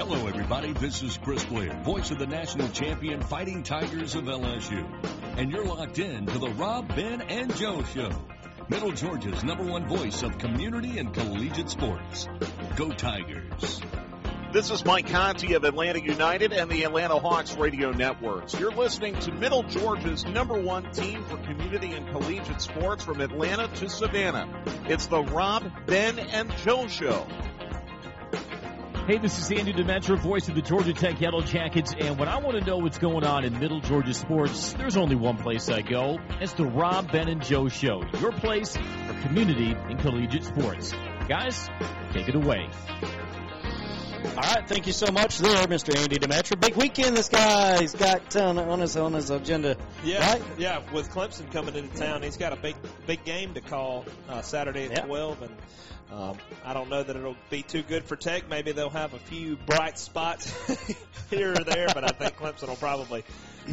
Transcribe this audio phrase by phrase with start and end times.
[0.00, 0.72] Hello, everybody.
[0.72, 4.82] This is Chris Blair, voice of the national champion Fighting Tigers of LSU.
[5.36, 8.10] And you're locked in to the Rob, Ben, and Joe Show.
[8.70, 12.26] Middle Georgia's number one voice of community and collegiate sports.
[12.76, 13.82] Go Tigers.
[14.54, 18.58] This is Mike Conti of Atlanta United and the Atlanta Hawks radio networks.
[18.58, 23.68] You're listening to Middle Georgia's number one team for community and collegiate sports from Atlanta
[23.76, 24.48] to Savannah.
[24.88, 27.26] It's the Rob, Ben, and Joe Show.
[29.10, 32.38] Hey, this is Andy Demetra, voice of the Georgia Tech Yellow Jackets, and when I
[32.38, 35.82] want to know what's going on in Middle Georgia sports, there's only one place I
[35.82, 36.20] go.
[36.40, 40.94] It's the Rob, Ben, and Joe Show, your place for community and collegiate sports.
[41.28, 41.68] Guys,
[42.12, 42.68] take it away.
[43.02, 45.98] All right, thank you so much there, Mr.
[45.98, 46.60] Andy Demetra.
[46.60, 49.76] Big weekend this guy's got on, on his on his agenda.
[50.04, 50.42] Yeah, right?
[50.56, 50.82] yeah.
[50.92, 52.76] With Clemson coming into town, he's got a big
[53.08, 55.06] big game to call uh, Saturday at Yeah.
[55.06, 55.56] twelve, and
[56.12, 58.48] um, I don't know that it'll be too good for Tech.
[58.48, 60.52] Maybe they'll have a few bright spots
[61.30, 63.24] here or there, but I think Clemson will probably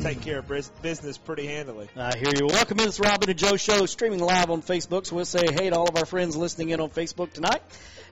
[0.01, 0.47] take care of
[0.81, 1.89] business pretty handily.
[1.95, 2.47] I hear you.
[2.47, 2.87] Welcome in.
[2.87, 5.05] It's Rob, Ben, and Joe Show, streaming live on Facebook.
[5.07, 7.61] So we'll say hey to all of our friends listening in on Facebook tonight.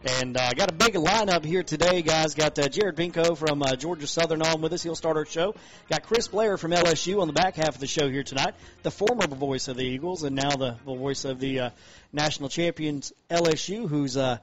[0.04, 2.36] And I uh, got a big lineup here today, guys.
[2.36, 4.84] Got uh, Jared Benko from uh, Georgia Southern on with us.
[4.84, 5.56] He'll start our show.
[5.90, 8.54] Got Chris Blair from LSU on the back half of the show here tonight.
[8.84, 11.70] The former voice of the Eagles and now the, voice of the uh,
[12.12, 14.38] national champions LSU, who's uh,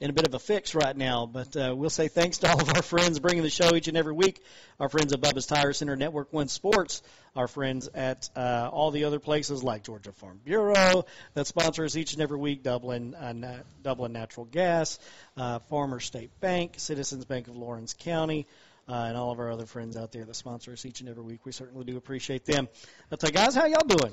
[0.00, 1.26] in a bit of a fix right now.
[1.26, 3.96] But uh, we'll say thanks to all of our friends bringing the show each and
[3.96, 4.42] every week.
[4.80, 7.02] Our friends at Bubba's Tire Center, Network One Sports,
[7.36, 11.96] our friends at uh, all the other places like Georgia Farm Bureau that sponsor us
[11.96, 12.62] each and every week.
[12.62, 14.98] Dublin, uh, Na- Dublin Natural Gas,
[15.36, 18.46] uh, Farmer State Bank, Citizens Bank of Laurens County.
[18.86, 21.22] Uh, and all of our other friends out there that sponsor us each and every
[21.22, 21.40] week.
[21.46, 22.68] We certainly do appreciate them.
[23.10, 24.12] I'll tell you guys, how y'all doing?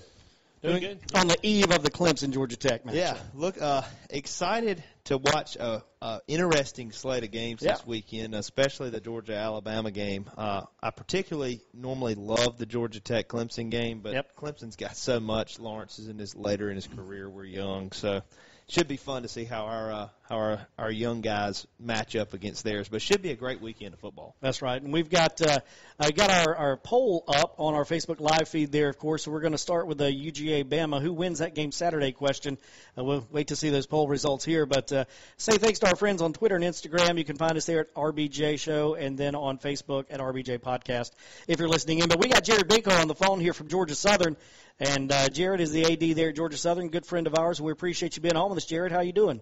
[0.61, 0.99] Doing good.
[1.15, 2.93] On the eve of the Clemson Georgia Tech match.
[2.93, 3.81] Yeah, look, uh,
[4.11, 7.73] excited to watch a, a interesting slate of games Yeah.
[7.73, 10.29] this weekend, especially the Georgia Alabama game.
[10.37, 14.35] Uh, I particularly normally love the Georgia Tech Clemson game, but Yep.
[14.35, 15.59] Clemson's got so much.
[15.59, 17.27] Lawrence is in his later in his career.
[17.27, 18.21] We're young, so
[18.67, 22.33] should be fun to see how our uh, how our, our young guys match up
[22.33, 22.87] against theirs.
[22.87, 24.35] But should be a great weekend of football.
[24.41, 25.59] That's right, and we've got uh,
[25.99, 29.23] I got our, our poll up on our Facebook live feed there, of course.
[29.23, 31.01] So we're going to start with the UGA Bama.
[31.01, 32.11] Who wins that game Saturday?
[32.11, 32.57] Question.
[32.97, 35.05] Uh, we'll wait to see those poll results here, but uh,
[35.37, 37.17] say thanks to our friends on Twitter and Instagram.
[37.17, 41.11] You can find us there at RBJ Show, and then on Facebook at RBJ Podcast
[41.47, 42.07] if you're listening in.
[42.07, 44.37] But we got Jared Benko on the phone here from Georgia Southern,
[44.81, 47.61] and uh, Jared is the AD there at Georgia Southern, good friend of ours.
[47.61, 48.91] We appreciate you being on with us, Jared.
[48.91, 49.39] How you doing?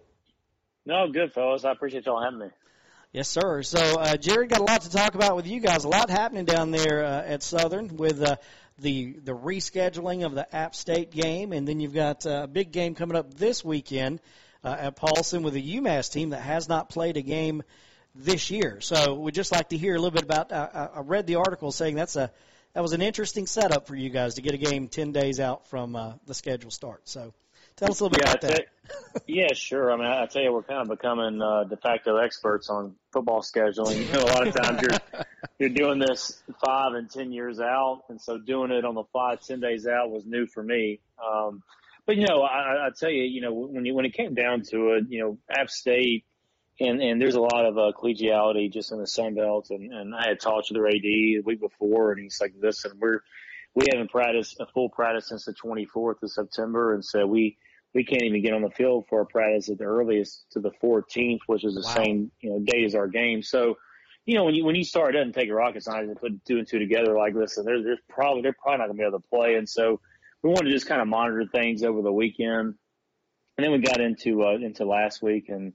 [0.86, 1.64] No, good fellas.
[1.64, 2.48] I appreciate y'all having me.
[3.14, 3.64] Yes, sir.
[3.64, 5.86] So, uh, Jared got a lot to talk about with you guys.
[5.86, 8.36] A lot happening down there uh, at Southern with uh,
[8.80, 12.74] the the rescheduling of the App State game, and then you've got uh, a big
[12.74, 14.20] game coming up this weekend
[14.66, 17.64] uh, at Paulson with a UMass team that has not played a game
[18.14, 18.82] this year.
[18.82, 20.52] So, we'd just like to hear a little bit about.
[20.52, 22.30] Uh, I read the article saying that's a
[22.74, 25.68] that was an interesting setup for you guys to get a game ten days out
[25.68, 27.08] from uh, the schedule start.
[27.10, 27.34] So,
[27.76, 28.50] tell us a little bit Yeah, about that.
[28.50, 29.92] tell- yeah, sure.
[29.92, 33.42] I mean, I tell you, we're kind of becoming uh, de facto experts on football
[33.42, 34.06] scheduling.
[34.06, 35.00] You know, a lot of times you're
[35.60, 39.42] you're doing this five and ten years out, and so doing it on the five
[39.42, 41.00] ten days out was new for me.
[41.24, 41.62] Um,
[42.06, 44.64] but you know, I, I tell you, you know, when you when it came down
[44.72, 46.26] to it, you know, App State.
[46.80, 49.68] And, and there's a lot of uh, collegiality just in the Sun Belt.
[49.70, 52.94] And, and I had talked to their AD the week before, and he's like, "Listen,
[53.00, 53.22] we're
[53.76, 57.58] we haven't practiced a full practice since the 24th of September, and so we
[57.94, 60.72] we can't even get on the field for a practice at the earliest to the
[60.84, 63.42] 14th, which is the same you know date as our game.
[63.42, 63.78] So,
[64.26, 66.46] you know, when you when you start, it doesn't take a rocket scientist to put
[66.46, 67.16] two and two together.
[67.16, 69.68] Like, listen, there's there's probably they're probably not going to be able to play, and
[69.68, 70.00] so
[70.44, 72.76] we wanted to just kind of monitor things over the weekend,
[73.58, 75.74] and then we got into uh, into last week, and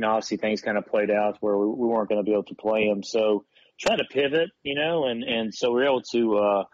[0.00, 2.32] you know, obviously things kind of played out where we, we weren't going to be
[2.32, 3.02] able to play them.
[3.02, 3.44] So,
[3.78, 6.38] trying to pivot, you know, and and so we were able to.
[6.38, 6.64] uh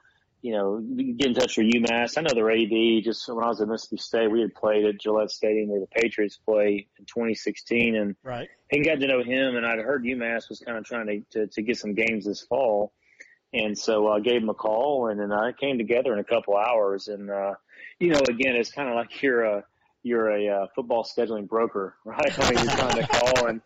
[0.42, 0.78] you know,
[1.16, 2.16] get in touch with UMass.
[2.16, 3.02] I know their AD.
[3.02, 5.88] Just when I was at Mississippi State, we had played at Gillette Stadium where the
[5.88, 8.46] Patriots play in 2016, and Right.
[8.70, 9.56] and got to know him.
[9.56, 12.42] And I'd heard UMass was kind of trying to to, to get some games this
[12.42, 12.92] fall,
[13.52, 16.54] and so I gave him a call, and then I came together in a couple
[16.56, 17.08] hours.
[17.08, 17.54] And uh,
[17.98, 19.64] you know, again, it's kind of like you're a
[20.06, 22.38] you're a uh, football scheduling broker, right?
[22.38, 23.60] I mean, you're trying to call and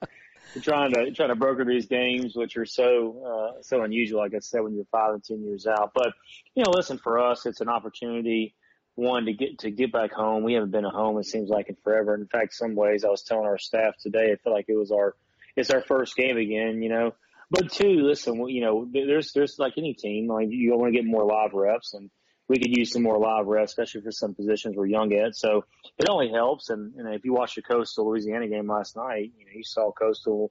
[0.54, 4.20] you're trying to trying to broker these games, which are so uh, so unusual.
[4.20, 6.12] Like I said, when you're five and ten years out, but
[6.54, 8.54] you know, listen, for us, it's an opportunity.
[8.96, 10.42] One to get to get back home.
[10.42, 11.18] We haven't been at home.
[11.18, 12.14] It seems like in forever.
[12.14, 14.90] In fact, some ways, I was telling our staff today, I feel like it was
[14.90, 15.14] our
[15.56, 16.82] it's our first game again.
[16.82, 17.14] You know,
[17.50, 21.06] but two, listen, you know, there's there's like any team, like you want to get
[21.06, 22.10] more live reps, and
[22.50, 25.36] we could use some more live reps, especially for some positions we're young at.
[25.36, 25.64] So
[25.96, 26.68] it only helps.
[26.68, 29.92] And, and if you watched the Coastal Louisiana game last night, you know, you saw
[29.92, 30.50] Coastal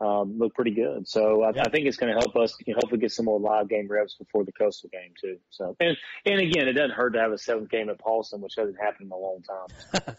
[0.00, 1.06] um, looked pretty good.
[1.06, 3.38] So I, I think it's going to help us you know, hopefully get some more
[3.38, 5.36] live game reps before the Coastal game too.
[5.50, 8.54] So and and again, it doesn't hurt to have a seventh game at Paulson, which
[8.56, 10.16] hasn't happened in a long time.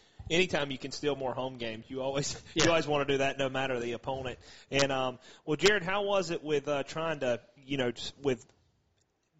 [0.30, 2.64] anytime you can steal more home games, you always yeah.
[2.64, 4.38] you always want to do that, no matter the opponent.
[4.70, 7.92] And um, well, Jared, how was it with uh, trying to you know
[8.22, 8.44] with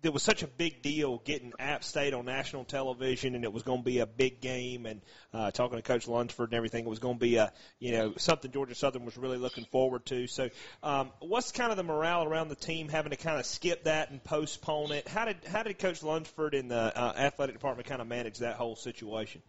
[0.03, 3.63] there was such a big deal getting App State on national television, and it was
[3.63, 4.87] going to be a big game.
[4.87, 5.01] And
[5.33, 8.15] uh, talking to Coach Lunsford and everything, it was going to be a you know
[8.17, 10.27] something Georgia Southern was really looking forward to.
[10.27, 10.51] So,
[10.83, 14.11] um, what's kind of the morale around the team having to kind of skip that
[14.11, 15.09] and postpone it?
[15.09, 18.57] How did how did Coach Lunsford and the uh, athletic department kind of manage that
[18.57, 19.43] whole situation?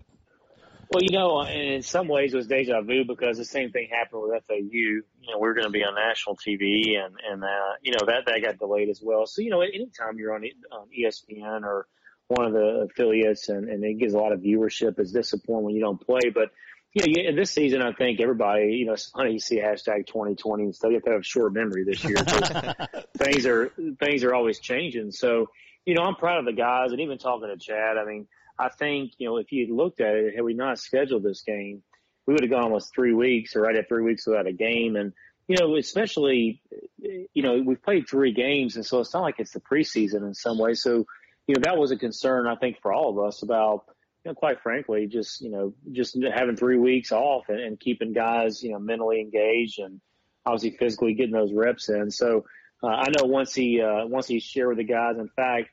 [0.92, 4.24] Well, you know, in some ways it was deja vu because the same thing happened
[4.24, 4.56] with FAU.
[4.62, 8.08] You know, we are going to be on national TV, and and uh, you know
[8.08, 9.28] that that got delayed as well.
[9.28, 11.86] So you know, anytime you're on, on ESPN or
[12.28, 15.76] one of the affiliates, and, and it gives a lot of viewership, it's disappointing when
[15.76, 16.32] you don't play.
[16.34, 16.50] But
[16.94, 20.08] you know, in this season, I think everybody, you know, it's funny you see hashtag
[20.08, 20.90] 2020 and stuff.
[20.90, 22.16] You have to have short memory this year.
[23.18, 25.12] things are things are always changing.
[25.12, 25.52] So
[25.86, 28.28] you know, I'm proud of the guys, and even talking to Chad, I mean
[28.60, 31.82] I think, you know, if you looked at it, had we not scheduled this game,
[32.28, 34.98] we would have gone almost three weeks or right at three weeks without a game.
[34.98, 35.14] And,
[35.48, 36.62] you know, especially,
[37.00, 38.76] you know, we've played three games.
[38.76, 40.74] And so it's not like it's the preseason in some way.
[40.74, 41.06] So,
[41.48, 43.86] you know, that was a concern, I think, for all of us about,
[44.24, 48.14] you know, quite frankly, just, you know, just having three weeks off and, and keeping
[48.14, 50.02] guys, you know, mentally engaged and
[50.46, 52.12] obviously physically getting those reps in.
[52.12, 52.46] So,
[52.84, 55.70] uh, I know once he, uh, once he shared with the guys, in fact,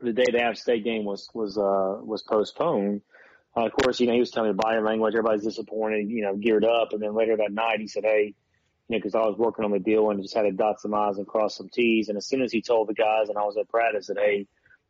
[0.00, 3.02] the day the App State game was was uh, was postponed.
[3.56, 5.14] Uh, of course, you know he was telling me body language.
[5.14, 6.92] Everybody's disappointed, you know, geared up.
[6.92, 8.34] And then later that night, he said, "Hey,
[8.88, 10.94] you know, because I was working on the deal and just had to dot some
[10.94, 13.42] i's and cross some t's." And as soon as he told the guys, and I
[13.42, 14.46] was at practice, said, "Hey,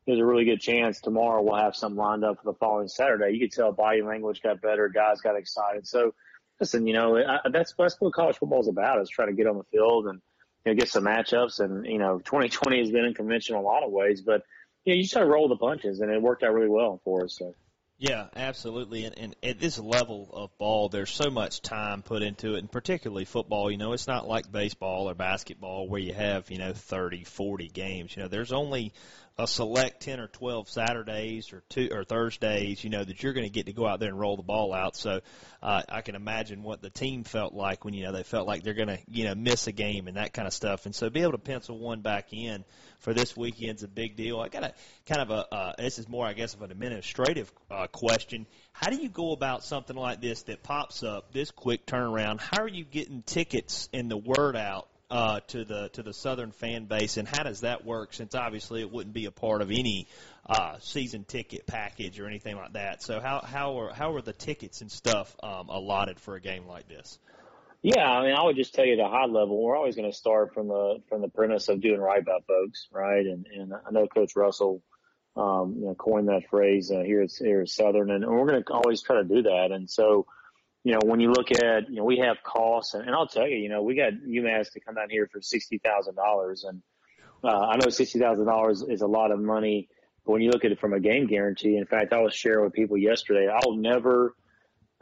[0.07, 3.35] there's a really good chance tomorrow we'll have something lined up for the following Saturday."
[3.35, 4.89] You could tell body language got better.
[4.89, 5.87] Guys got excited.
[5.87, 6.15] So,
[6.61, 9.47] listen, you know, I, that's that's what college football is about: is try to get
[9.47, 10.21] on the field and
[10.67, 11.61] you know get some matchups.
[11.61, 14.43] And you know, 2020 has been unconventional in a lot of ways, but
[14.85, 17.25] yeah, you just got to roll the punches, and it worked out really well for
[17.25, 17.37] us.
[17.39, 17.55] So.
[18.01, 19.05] Yeah, absolutely.
[19.05, 22.73] And, and at this level of ball, there's so much time put into it, and
[22.73, 23.71] particularly football.
[23.71, 27.69] You know, it's not like baseball or basketball where you have, you know, 30, 40
[27.69, 28.17] games.
[28.17, 28.95] You know, there's only
[29.41, 33.47] a select 10 or 12 Saturdays or two or Thursdays, you know, that you're going
[33.47, 34.97] to get to go out there and roll the ball out.
[34.97, 35.21] So,
[35.63, 38.63] uh, I can imagine what the team felt like when, you know, they felt like
[38.63, 40.85] they're going to, you know, miss a game and that kind of stuff.
[40.87, 42.65] And so be able to pencil one back in
[42.99, 44.39] for this weekend's a big deal.
[44.41, 44.75] I got a
[45.07, 48.47] kind of a, uh, this is more, I guess, of an administrative, uh, question.
[48.73, 52.41] How do you go about something like this that pops up, this quick turnaround?
[52.41, 56.53] How are you getting tickets and the word out uh, to the to the Southern
[56.53, 58.15] fan base, and how does that work?
[58.15, 60.09] Since obviously it wouldn't be a part of any
[60.47, 63.03] uh, season ticket package or anything like that.
[63.03, 66.67] So how how are how are the tickets and stuff um, allotted for a game
[66.67, 67.19] like this?
[67.83, 70.11] Yeah, I mean, I would just tell you at a high level, we're always going
[70.11, 73.25] to start from the from the premise of doing right by folks, right?
[73.25, 74.83] And and I know Coach Russell,
[75.35, 78.63] um, you know, coined that phrase uh, here at here at Southern, and we're going
[78.63, 79.71] to always try to do that.
[79.73, 80.27] And so,
[80.83, 83.47] you know, when you look at, you know, we have costs, and, and I'll tell
[83.47, 86.83] you, you know, we got UMass to come down here for sixty thousand dollars, and
[87.45, 89.89] uh, I know sixty thousand dollars is a lot of money,
[90.25, 92.65] but when you look at it from a game guarantee, in fact, I was sharing
[92.65, 94.35] with people yesterday, I'll never.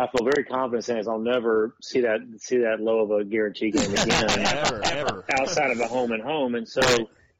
[0.00, 3.72] I feel very confident saying I'll never see that see that low of a guarantee
[3.72, 5.24] game again, ever, ever.
[5.28, 6.54] outside of a home and home.
[6.54, 6.82] And so,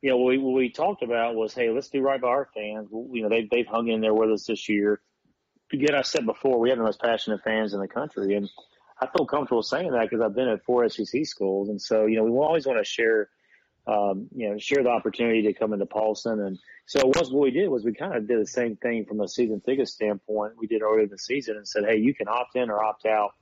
[0.02, 2.48] you know, what we, what we talked about was, hey, let's do right by our
[2.52, 2.88] fans.
[2.90, 5.00] You know, they they've hung in there with us this year
[5.72, 8.48] again, I said before, we have the most passionate fans in the country, and
[9.00, 12.16] I feel comfortable saying that because I've been at four SEC schools, and so you
[12.16, 13.28] know we always want to share,
[13.86, 17.68] um, you know, share the opportunity to come into Paulson, and so what we did
[17.68, 20.82] was we kind of did the same thing from a season ticket standpoint we did
[20.82, 23.32] earlier in the season, and said, hey, you can opt in or opt out,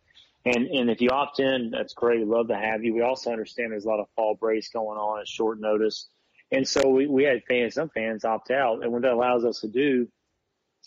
[0.44, 2.94] and and if you opt in, that's great, we'd love to have you.
[2.94, 6.08] We also understand there's a lot of fall brace going on at short notice,
[6.52, 9.60] and so we we had fans, some fans opt out, and what that allows us
[9.60, 10.08] to do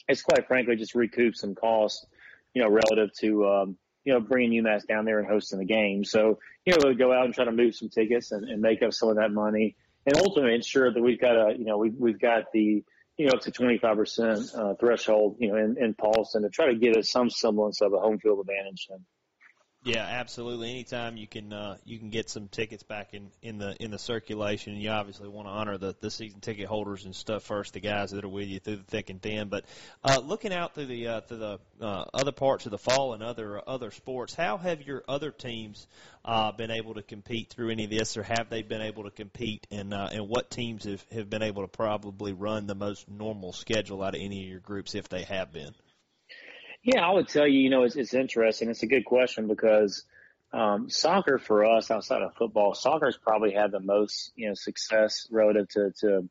[0.10, 2.06] it's quite frankly just recoup some costs,
[2.54, 6.04] you know, relative to, um, you know, bringing UMass down there and hosting the game.
[6.04, 8.82] So, you know, we'll go out and try to move some tickets and, and make
[8.82, 9.76] up some of that money
[10.06, 12.84] and ultimately ensure that we've got a, you know, we've, we've got the,
[13.18, 16.76] you know, up to 25% uh, threshold, you know, in, in Paulson to try to
[16.76, 18.88] give us some semblance of a home field advantage.
[18.90, 19.02] And,
[19.84, 20.72] yeah, absolutely.
[20.72, 23.98] Anytime you can uh, you can get some tickets back in, in the in the
[23.98, 27.80] circulation, you obviously want to honor the, the season ticket holders and stuff first, the
[27.80, 29.48] guys that are with you through the thick and thin.
[29.48, 29.64] But
[30.04, 33.24] uh, looking out through the uh, through the uh, other parts of the fall and
[33.24, 35.88] other other sports, how have your other teams
[36.26, 39.12] uh, been able to compete through any of this, or have they been able to
[39.12, 39.66] compete?
[39.72, 43.54] And uh, and what teams have have been able to probably run the most normal
[43.54, 45.74] schedule out of any of your groups if they have been?
[46.84, 48.70] Yeah, I would tell you, you know, it's, it's interesting.
[48.70, 50.04] It's a good question because,
[50.52, 55.28] um, soccer for us outside of football, soccer's probably had the most you know success
[55.30, 56.30] relative to, to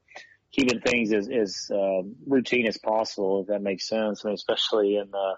[0.51, 4.25] keeping things as, as uh, routine as possible, if that makes sense.
[4.25, 5.35] I mean, especially in uh,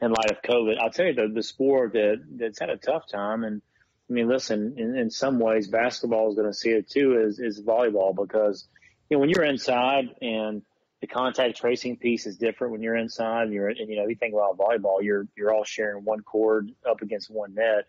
[0.00, 0.78] in light of COVID.
[0.80, 3.62] I'll tell you the the sport that that's had a tough time, and
[4.10, 7.38] I mean, listen, in, in some ways, basketball is going to see it too is
[7.38, 8.66] is volleyball because
[9.08, 10.62] you know when you're inside and
[11.00, 14.16] the contact tracing piece is different when you're inside and you're and you know you
[14.16, 17.84] think about volleyball, you're you're all sharing one cord up against one net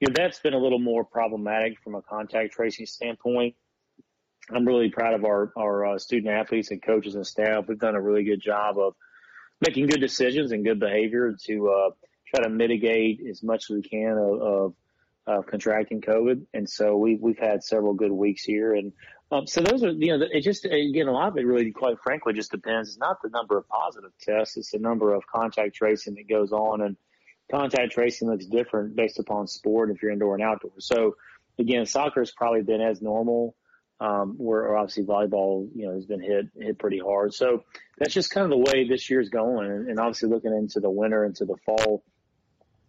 [0.00, 3.54] you know, that's been a little more problematic from a contact tracing standpoint.
[4.50, 7.66] I'm really proud of our, our uh, student athletes and coaches and staff.
[7.68, 8.94] We've done a really good job of
[9.60, 11.90] making good decisions and good behavior to uh,
[12.26, 14.74] try to mitigate as much as we can of, of,
[15.26, 16.46] of contracting COVID.
[16.54, 18.74] And so we, we've had several good weeks here.
[18.74, 18.92] And
[19.32, 21.98] um, so those are, you know, it just, again, a lot of it really, quite
[22.02, 22.88] frankly, just depends.
[22.88, 24.56] It's not the number of positive tests.
[24.56, 26.80] It's the number of contact tracing that goes on.
[26.80, 26.96] And
[27.50, 30.72] contact tracing looks different based upon sport if you're indoor and outdoor.
[30.78, 31.16] So
[31.58, 33.54] again, soccer has probably been as normal.
[34.02, 37.34] Um, where obviously volleyball, you know, has been hit hit pretty hard.
[37.34, 37.64] So
[37.98, 39.70] that's just kind of the way this year's going.
[39.70, 42.02] And, and obviously looking into the winter, into the fall,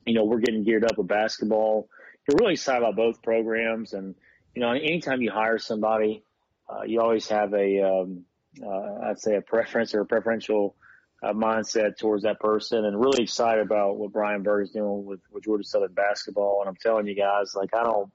[0.06, 1.90] you know, we're getting geared up with basketball.
[2.26, 4.16] You're really excited about both programs, and
[4.56, 6.24] you know, anytime you hire somebody,
[6.72, 8.26] uh, you always have a, um,
[8.64, 10.76] uh, I'd say a preference or a preferential
[11.24, 15.20] uh, mindset towards that person and really excited about what Brian Burg is doing with,
[15.32, 16.62] with Georgia Southern basketball.
[16.62, 18.12] And I'm telling you guys, like, I don't,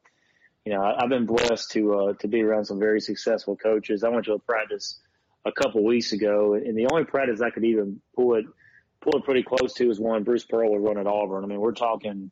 [0.65, 4.03] you know, I, I've been blessed to, uh, to be around some very successful coaches.
[4.03, 5.01] I went to a practice
[5.45, 8.47] a couple weeks ago and the only practice I could even pull it,
[9.01, 11.45] pull it pretty close to is one Bruce Pearl would run at Auburn.
[11.45, 12.31] I mean, we're talking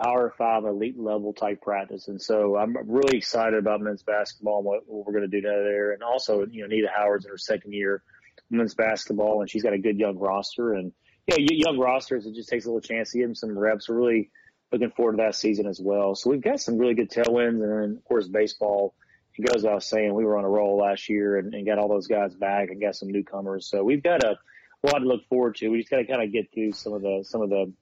[0.00, 2.08] power five elite level type practice.
[2.08, 5.46] And so I'm really excited about men's basketball and what, what we're going to do
[5.46, 5.92] there.
[5.92, 8.02] And also, you know, Nita Howard's in her second year
[8.50, 10.74] women's basketball, and she's got a good young roster.
[10.74, 10.92] And
[11.26, 13.88] yeah, young rosters, it just takes a little chance to give them some reps.
[13.88, 14.30] We're really
[14.72, 16.14] looking forward to that season as well.
[16.14, 18.94] So we've got some really good tailwinds, and then of course baseball.
[19.36, 21.88] It goes without saying, we were on a roll last year and, and got all
[21.88, 23.70] those guys back and got some newcomers.
[23.70, 24.36] So we've got a
[24.82, 25.68] lot to look forward to.
[25.68, 27.72] We just got to kind of get through some of the some of the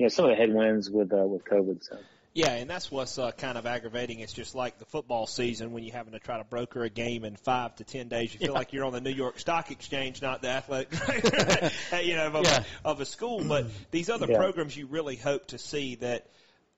[0.00, 1.84] you know some of the headwinds with uh, with COVID.
[1.84, 1.98] So.
[2.32, 4.20] Yeah, and that's what's uh, kind of aggravating.
[4.20, 7.24] It's just like the football season when you're having to try to broker a game
[7.24, 8.32] in five to ten days.
[8.32, 8.58] You feel yeah.
[8.58, 11.70] like you're on the New York Stock Exchange, not the athletic director,
[12.02, 12.64] you know, of, yeah.
[12.82, 13.44] a, of a school.
[13.46, 14.38] But these other yeah.
[14.38, 16.28] programs, you really hope to see that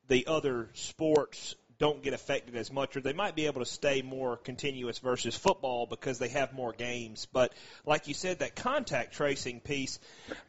[0.09, 4.02] the other sports don't get affected as much, or they might be able to stay
[4.02, 7.29] more continuous versus football because they have more games.
[7.33, 7.52] But
[7.87, 10.00] like you said, that contact tracing piece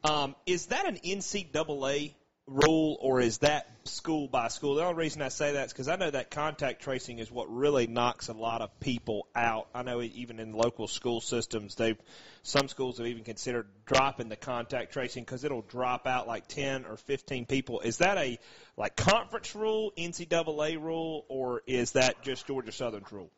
[0.04, 2.14] um, is that an NCAA
[2.46, 4.76] rule, or is that school by school?
[4.76, 7.54] The only reason I say that is because I know that contact tracing is what
[7.54, 9.68] really knocks a lot of people out.
[9.74, 11.96] I know even in local school systems, they
[12.44, 16.86] some schools have even considered dropping the contact tracing because it'll drop out like ten
[16.86, 17.80] or fifteen people.
[17.80, 18.38] Is that a
[18.78, 23.32] like conference rule, NCAA rule, or is that just Georgia Southern's rule?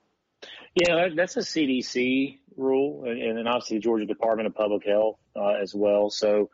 [0.76, 5.54] Yeah, that's a CDC rule, and, and obviously the Georgia Department of Public Health uh,
[5.62, 6.10] as well.
[6.10, 6.50] So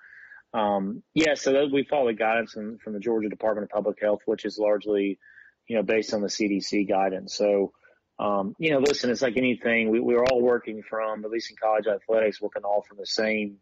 [0.53, 4.22] um, yeah, so we follow the guidance from, from the Georgia Department of Public Health,
[4.25, 5.20] which is largely,
[5.67, 7.36] you know, based on the CDC guidance.
[7.36, 7.72] So,
[8.20, 9.89] um, you know, listen, it's like anything.
[9.89, 13.58] We, we're all working from, at least in college athletics, working all from the same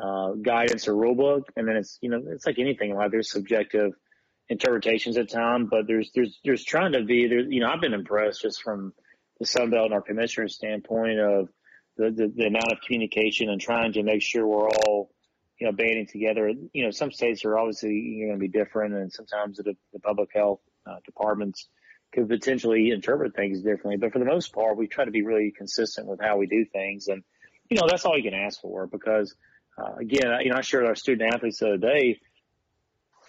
[0.00, 1.50] uh, guidance or rule book.
[1.56, 2.94] And then it's, you know, it's like anything.
[2.94, 3.92] Like there's subjective
[4.48, 7.40] interpretations at times, but there's there's there's trying to be there.
[7.40, 8.92] You know, I've been impressed just from
[9.38, 11.48] the Sun Belt and our commissioner's standpoint of
[11.96, 15.10] the, the, the amount of communication and trying to make sure we're all
[15.60, 16.50] you know, banding together.
[16.72, 20.30] You know, some states are obviously going to be different, and sometimes the, the public
[20.34, 21.68] health uh, departments
[22.12, 23.98] could potentially interpret things differently.
[23.98, 26.64] But for the most part, we try to be really consistent with how we do
[26.64, 27.22] things, and
[27.68, 28.86] you know, that's all you can ask for.
[28.86, 29.34] Because
[29.78, 32.20] uh, again, you know, I shared our student athletes the other day.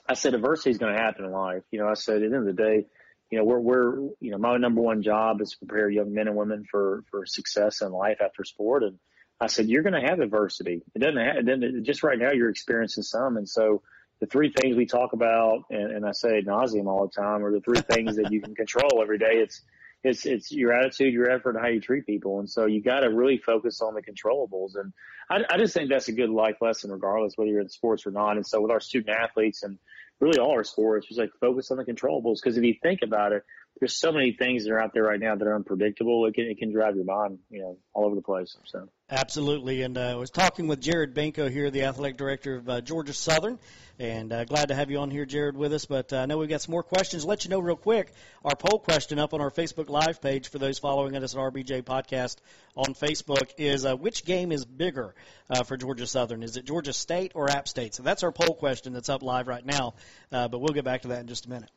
[0.07, 1.63] I said adversity is going to happen in life.
[1.69, 2.85] You know, I said at the end of the day,
[3.29, 6.27] you know, we're, we're, you know, my number one job is to prepare young men
[6.27, 8.83] and women for, for success in life after sport.
[8.83, 8.97] And,
[9.41, 10.83] I said, you're going to have adversity.
[10.93, 13.37] It doesn't have, it doesn't, just right now you're experiencing some.
[13.37, 13.81] And so
[14.19, 17.51] the three things we talk about, and, and I say nauseum all the time, are
[17.51, 19.41] the three things that you can control every day.
[19.43, 19.61] It's,
[20.03, 22.39] it's, it's your attitude, your effort, and how you treat people.
[22.39, 24.75] And so you got to really focus on the controllables.
[24.75, 24.93] And
[25.27, 28.11] I, I just think that's a good life lesson, regardless whether you're in sports or
[28.11, 28.37] not.
[28.37, 29.79] And so with our student athletes and
[30.19, 32.37] really all our sports, just like focus on the controllables.
[32.43, 33.43] Because if you think about it,
[33.79, 36.25] there's so many things that are out there right now that are unpredictable.
[36.27, 38.55] It can it can drive your mind, you know, all over the place.
[38.65, 39.81] So absolutely.
[39.81, 43.13] And uh, I was talking with Jared Benko here, the athletic director of uh, Georgia
[43.13, 43.57] Southern,
[43.97, 45.85] and uh, glad to have you on here, Jared, with us.
[45.85, 47.25] But uh, I know we've got some more questions.
[47.25, 48.13] Let you know real quick
[48.45, 51.83] our poll question up on our Facebook Live page for those following us at RBJ
[51.83, 52.37] Podcast
[52.75, 55.15] on Facebook is uh, which game is bigger
[55.49, 56.43] uh, for Georgia Southern?
[56.43, 57.95] Is it Georgia State or App State?
[57.95, 59.95] So that's our poll question that's up live right now.
[60.29, 61.71] But we'll get back to that in just a minute.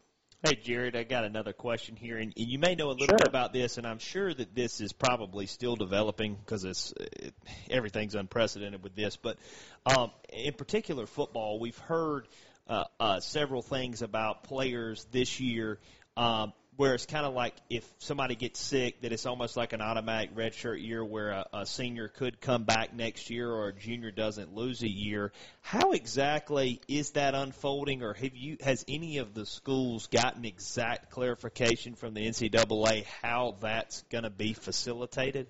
[0.46, 3.16] Hey, Jared, I got another question here, and you may know a little sure.
[3.16, 7.32] bit about this, and I'm sure that this is probably still developing because it's it,
[7.70, 9.16] everything's unprecedented with this.
[9.16, 9.38] But
[9.86, 12.28] um, in particular, football, we've heard
[12.68, 15.78] uh, uh, several things about players this year
[16.14, 19.80] um, where it's kind of like if somebody gets sick, that it's almost like an
[19.80, 24.10] automatic redshirt year where a, a senior could come back next year or a junior
[24.10, 25.32] doesn't lose a year.
[25.60, 31.10] How exactly is that unfolding, or have you has any of the schools gotten exact
[31.10, 35.46] clarification from the NCAA how that's going to be facilitated?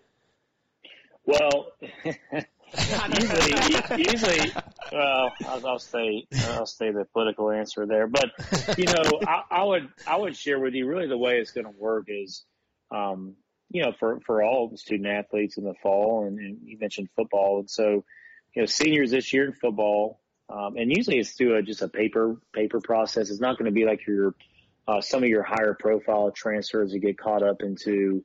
[1.27, 1.73] Well,
[3.21, 4.53] usually, usually,
[4.93, 8.31] well, I'll, I'll say I'll say the political answer there, but
[8.79, 11.67] you know, I, I would I would share with you really the way it's going
[11.67, 12.45] to work is,
[12.91, 13.35] um,
[13.71, 17.09] you know, for for all the student athletes in the fall, and, and you mentioned
[17.15, 18.05] football, and so
[18.55, 21.89] you know, seniors this year in football, um, and usually it's through a, just a
[21.89, 23.31] paper paper process.
[23.31, 24.35] It's not going to be like your
[24.87, 28.25] uh, some of your higher profile transfers that get caught up into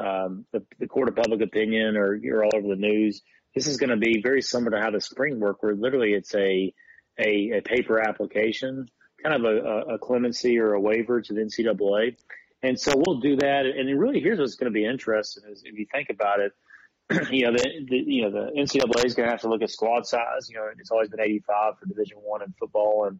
[0.00, 3.22] um, the, the court of public opinion or you're all over the news.
[3.54, 6.34] This is going to be very similar to how the spring work, where literally it's
[6.34, 6.72] a
[7.18, 8.88] a, a paper application,
[9.22, 12.16] kind of a, a clemency or a waiver to the NCAA.
[12.62, 13.66] And so we'll do that.
[13.66, 16.52] And really, here's what's going to be interesting is if you think about it,
[17.30, 19.70] you know, the, the you know the NCAA is going to have to look at
[19.70, 20.48] squad size.
[20.48, 23.18] You know, it's always been 85 for Division One in football, and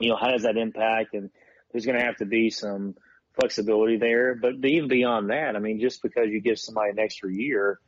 [0.00, 1.14] you know how does that impact?
[1.14, 1.30] And
[1.70, 2.94] there's going to have to be some
[3.38, 4.34] flexibility there.
[4.34, 7.78] But even beyond that, I mean, just because you give somebody an extra year,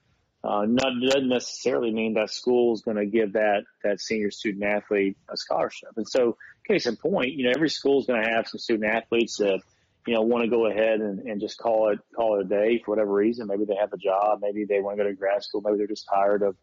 [0.42, 4.64] uh, not, doesn't necessarily mean that school is going to give that that senior student
[4.64, 5.90] athlete a scholarship.
[5.96, 8.90] And so, case in point, you know, every school is going to have some student
[8.90, 9.60] athletes that
[10.06, 12.80] you know want to go ahead and, and just call it call it a day
[12.82, 13.48] for whatever reason.
[13.48, 15.86] Maybe they have a job, maybe they want to go to grad school, maybe they're
[15.86, 16.56] just tired of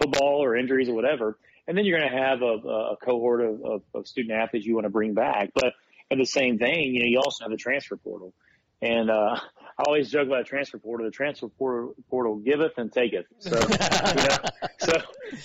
[0.00, 1.38] football or injuries or whatever.
[1.68, 4.74] And then you're going to have a, a cohort of, of, of student athletes you
[4.74, 5.50] want to bring back.
[5.54, 5.74] But
[6.10, 8.34] in the same vein, you know, you also have the transfer portal.
[8.80, 9.38] And uh,
[9.82, 11.06] I always joke about the transfer portal.
[11.06, 13.26] The transfer portal, portal giveth and taketh.
[13.40, 14.38] So, you know,
[14.78, 14.92] so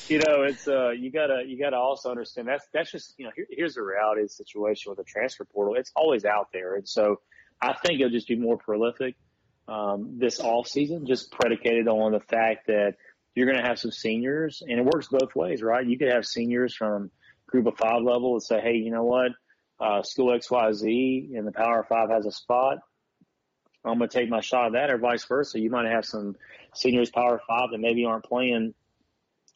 [0.08, 3.32] you know, it's uh, you gotta you gotta also understand that's that's just you know
[3.36, 5.73] here, here's the reality of the situation with the transfer portal.
[5.76, 7.21] It's always out there, and so
[7.62, 9.15] I think it'll just be more prolific
[9.67, 12.93] um, this off season, just predicated on the fact that
[13.34, 15.86] you're going to have some seniors, and it works both ways, right?
[15.86, 17.10] You could have seniors from
[17.47, 19.32] group of five level and say, hey, you know what?
[19.80, 22.80] Uh, school XYZ in the Power Five has a spot.
[23.88, 25.60] I'm going to take my shot at that, or vice versa.
[25.60, 26.36] You might have some
[26.73, 28.73] seniors Power Five that maybe aren't playing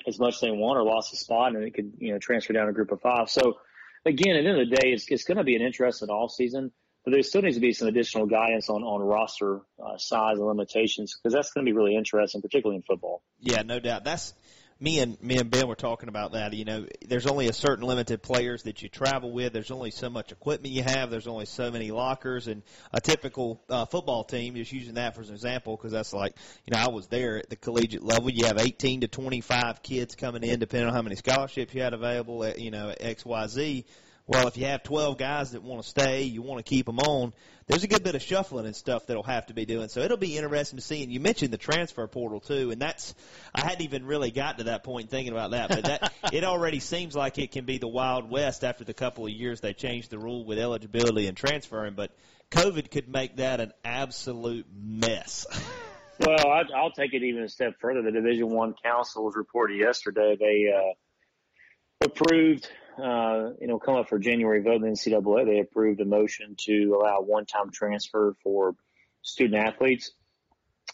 [0.07, 2.53] as much as they want or lost a spot, and it could you know transfer
[2.53, 3.29] down a group of five.
[3.29, 3.59] So
[4.05, 6.31] again, at the end of the day, it's, it's going to be an interesting off
[6.31, 6.71] season,
[7.03, 10.45] but there still needs to be some additional guidance on on roster uh, size and
[10.45, 13.21] limitations because that's going to be really interesting, particularly in football.
[13.39, 14.03] Yeah, no doubt.
[14.03, 14.33] That's
[14.81, 16.53] me and me and Ben were talking about that.
[16.53, 19.53] You know, there's only a certain limited players that you travel with.
[19.53, 21.11] There's only so much equipment you have.
[21.11, 25.21] There's only so many lockers, and a typical uh, football team is using that for
[25.21, 28.31] an example because that's like, you know, I was there at the collegiate level.
[28.31, 31.93] You have 18 to 25 kids coming in, depending on how many scholarships you had
[31.93, 32.43] available.
[32.43, 33.85] At, you know, X Y Z.
[34.31, 36.99] Well, if you have 12 guys that want to stay, you want to keep them
[36.99, 37.33] on,
[37.67, 39.89] there's a good bit of shuffling and stuff that'll have to be doing.
[39.89, 41.03] So it'll be interesting to see.
[41.03, 43.13] And you mentioned the transfer portal too, and that's
[43.53, 46.79] I hadn't even really got to that point thinking about that, but that it already
[46.79, 50.11] seems like it can be the wild west after the couple of years they changed
[50.11, 51.95] the rule with eligibility and transferring.
[51.95, 52.11] But
[52.51, 55.45] COVID could make that an absolute mess.
[56.21, 58.01] well, I, I'll take it even a step further.
[58.01, 64.09] The Division One Council was reported yesterday they uh, approved uh, you know, come up
[64.09, 68.75] for January vote in the NCAA, they approved a motion to allow one-time transfer for
[69.21, 70.11] student athletes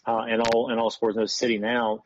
[0.06, 2.02] uh, in all in all sports in the city now,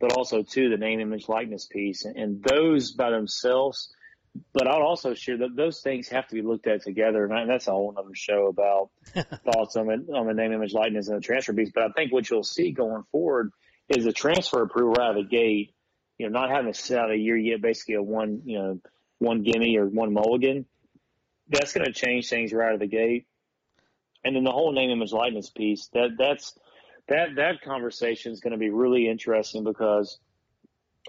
[0.00, 3.92] but also too the name, image, likeness piece, and, and those by themselves.
[4.52, 7.68] But I'll also share that those things have to be looked at together, and that's
[7.68, 8.90] a whole other show about
[9.44, 11.70] thoughts on the on the name, image, likeness, and the transfer piece.
[11.74, 13.52] But I think what you'll see going forward
[13.88, 15.72] is the transfer approval out of the gate.
[16.18, 18.80] You know, not having to sit out a year yet, basically a one, you know,
[19.18, 20.66] one gimme or one mulligan,
[21.48, 23.26] that's going to change things right out of the gate.
[24.24, 26.58] And then the whole name, image, likeness piece that that's
[27.08, 30.18] that that conversation is going to be really interesting because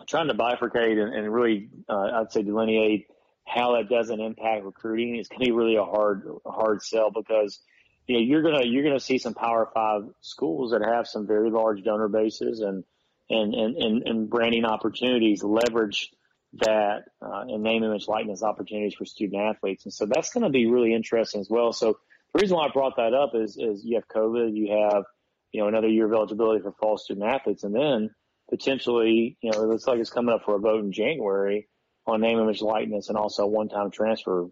[0.07, 3.07] trying to bifurcate and, and really, uh, I'd say, delineate
[3.47, 7.59] how that doesn't impact recruiting is going to be really a hard hard sell because
[8.05, 11.49] you know you're gonna you're gonna see some Power Five schools that have some very
[11.49, 12.83] large donor bases and
[13.29, 16.11] and and and, and branding opportunities leverage
[16.53, 19.85] that uh, and name, image, likeness opportunities for student athletes.
[19.85, 21.73] And so that's going to be really interesting as well.
[21.73, 21.99] So
[22.33, 25.03] the reason why I brought that up is, is you have COVID, you have,
[25.51, 28.11] you know, another year of eligibility for fall student athletes, and then
[28.49, 31.67] potentially, you know, it looks like it's coming up for a vote in January
[32.05, 34.47] on name, image, likeness, and also one-time transfer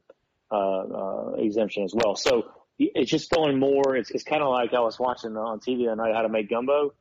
[0.52, 2.16] uh, uh, exemption as well.
[2.16, 3.96] So it's just throwing more.
[3.96, 6.50] It's, it's kind of like I was watching on TV the night how to make
[6.50, 6.94] gumbo.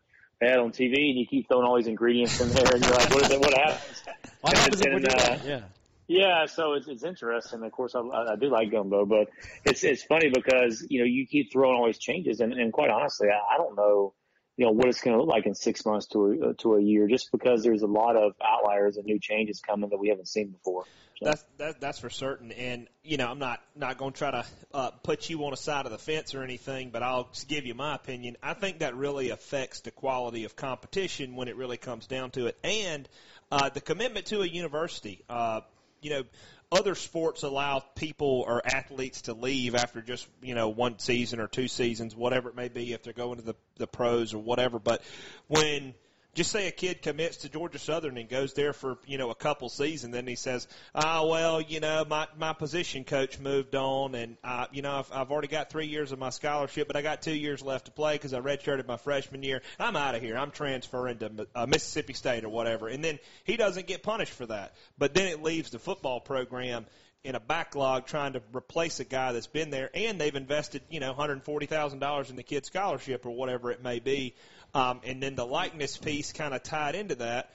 [0.44, 3.10] Had on TV, and you keep throwing all these ingredients in there, and you're like,
[3.10, 3.40] what is it?
[3.40, 4.02] What happens?
[4.40, 5.38] What happens and, do uh.
[5.44, 5.60] Yeah.
[6.06, 7.62] Yeah, so it's, it's interesting.
[7.62, 9.28] Of course, I, I do like gumbo, but
[9.64, 12.90] it's it's funny because you know you keep throwing all these changes, and, and quite
[12.90, 14.12] honestly, I, I don't know,
[14.58, 16.82] you know, what it's going to look like in six months to a, to a
[16.82, 20.28] year, just because there's a lot of outliers and new changes coming that we haven't
[20.28, 20.84] seen before.
[21.24, 22.52] That's that, that's for certain.
[22.52, 25.56] And you know, I'm not not going to try to uh, put you on a
[25.56, 28.36] side of the fence or anything, but I'll give you my opinion.
[28.42, 32.46] I think that really affects the quality of competition when it really comes down to
[32.46, 33.08] it, and
[33.50, 35.22] uh, the commitment to a university.
[35.28, 35.60] Uh,
[36.00, 36.22] you know,
[36.70, 41.46] other sports allow people or athletes to leave after just you know one season or
[41.46, 44.78] two seasons, whatever it may be, if they're going to the the pros or whatever.
[44.78, 45.02] But
[45.46, 45.94] when
[46.34, 49.34] just say a kid commits to Georgia Southern and goes there for you know a
[49.34, 53.74] couple seasons, then he says, "Ah, oh, well, you know, my my position coach moved
[53.74, 56.96] on, and uh, you know, I've, I've already got three years of my scholarship, but
[56.96, 59.62] I got two years left to play because I redshirted my freshman year.
[59.78, 60.36] I'm out of here.
[60.36, 64.46] I'm transferring to uh, Mississippi State or whatever." And then he doesn't get punished for
[64.46, 66.86] that, but then it leaves the football program
[67.24, 71.00] in a backlog trying to replace a guy that's been there, and they've invested, you
[71.00, 74.34] know, $140,000 in the kid's scholarship or whatever it may be.
[74.74, 77.50] Um, and then the likeness piece kind of tied into that.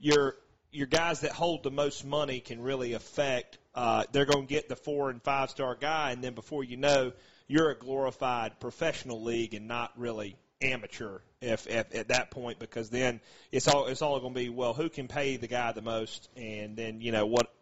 [0.00, 0.36] Your
[0.72, 3.58] your guys that hold the most money can really affect.
[3.74, 6.78] Uh, they're going to get the four and five star guy, and then before you
[6.78, 7.12] know,
[7.46, 11.18] you're a glorified professional league and not really amateur.
[11.42, 14.72] If, if at that point, because then it's all it's all going to be well,
[14.72, 17.52] who can pay the guy the most, and then you know what.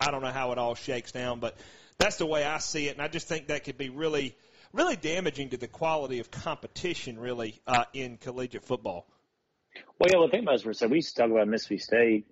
[0.00, 1.56] I don't know how it all shakes down, but
[1.98, 4.36] that's the way I see it, and I just think that could be really
[4.72, 9.06] really damaging to the quality of competition, really, uh, in collegiate football.
[9.98, 10.88] Well, yeah, well, think about for a.
[10.88, 12.26] We used to talk about Mississippi State.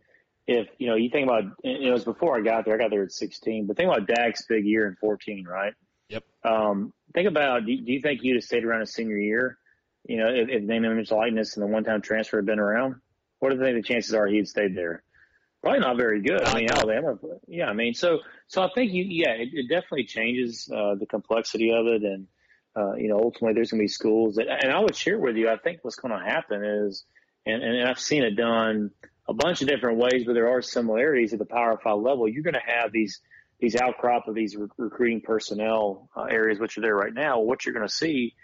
[0.46, 3.02] If, you know, you think about, it was before I got there, I got there
[3.02, 5.74] at 16, but think about Dak's big year in 14, right?
[6.08, 6.24] Yep.
[6.44, 9.58] Um, think about, do you, do you think you'd have stayed around a senior year?
[10.04, 12.96] You know, if, if name, image, likeness and the one-time transfer had been around,
[13.40, 15.02] what do you think the chances are he'd stayed there?
[15.66, 16.44] Probably not very good.
[16.44, 20.04] I mean, Alabama, yeah, I mean, so, so I think you, yeah, it, it definitely
[20.04, 22.04] changes, uh, the complexity of it.
[22.04, 22.28] And,
[22.76, 25.34] uh, you know, ultimately there's going to be schools that, and I would share with
[25.34, 27.04] you, I think what's going to happen is,
[27.46, 28.92] and, and I've seen it done
[29.28, 32.28] a bunch of different ways, but there are similarities at the Power Five level.
[32.28, 33.20] You're going to have these,
[33.58, 37.40] these outcrop of these rec- recruiting personnel uh, areas, which are there right now.
[37.40, 38.36] What you're going to see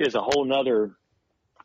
[0.00, 0.96] is a whole nother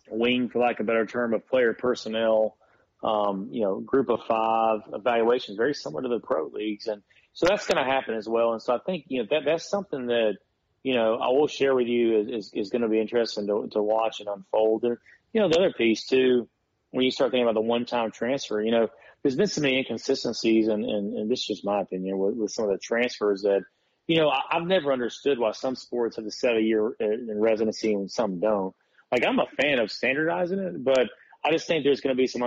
[0.08, 2.58] wing, for lack of a better term, of player personnel,
[3.04, 6.88] um, you know, group of five evaluations, very similar to the pro leagues.
[6.88, 8.54] And so that's going to happen as well.
[8.54, 10.38] And so I think, you know, that, that's something that,
[10.84, 13.68] you know, I will share with you is, is, is going to be interesting to,
[13.74, 14.84] to watch and unfold.
[14.84, 14.98] And,
[15.34, 16.48] you know, the other piece too,
[16.92, 18.88] when you start thinking about the one-time transfer, you know,
[19.22, 22.52] there's been so many inconsistencies and, and, and this is just my opinion with, with
[22.52, 23.64] some of the transfers that,
[24.08, 28.12] you know, I, I've never understood why some sports have a year in residency and
[28.12, 28.76] some don't.
[29.12, 31.10] Like I'm a fan of standardizing it, but
[31.44, 32.42] I just think there's going to be some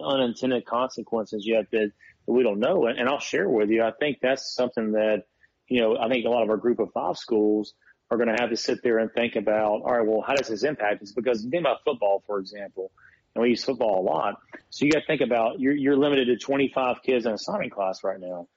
[0.00, 1.92] unintended consequences yet that,
[2.26, 2.86] we don't know.
[2.86, 3.82] And, and I'll share with you.
[3.82, 5.24] I think that's something that,
[5.68, 7.74] you know, I think a lot of our group of five schools
[8.10, 10.48] are going to have to sit there and think about, all right, well, how does
[10.48, 11.12] this impact us?
[11.12, 12.90] Because think about football, for example,
[13.34, 14.34] and we use football a lot.
[14.70, 17.70] So you got to think about you're, you're limited to 25 kids in a signing
[17.70, 18.48] class right now.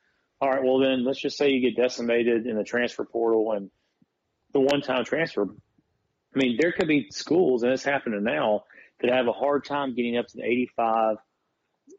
[0.42, 3.70] All right, well then let's just say you get decimated in the transfer portal and
[4.52, 5.44] the one-time transfer.
[5.44, 8.64] I mean, there could be schools, and it's happening now,
[9.04, 11.18] that have a hard time getting up to the 85,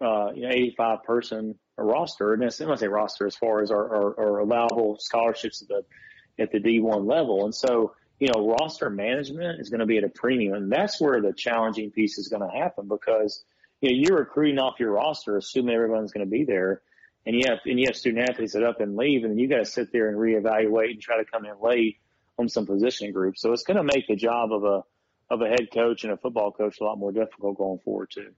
[0.00, 2.32] uh, you know, 85 person roster.
[2.32, 5.68] And I want to say roster as far as our, our, our allowable scholarships at
[5.68, 7.44] the, at the D1 level.
[7.44, 10.54] And so, you know, roster management is going to be at a premium.
[10.54, 13.44] And that's where the challenging piece is going to happen because,
[13.82, 16.80] you know, you're recruiting off your roster, assuming everyone's going to be there.
[17.26, 19.48] And you have, and you have student athletes that up and leave and then you
[19.48, 21.98] got to sit there and reevaluate and try to come in late
[22.38, 23.42] on some position groups.
[23.42, 24.82] So it's going to make the job of a,
[25.30, 28.32] of a head coach and a football coach a lot more difficult going forward too.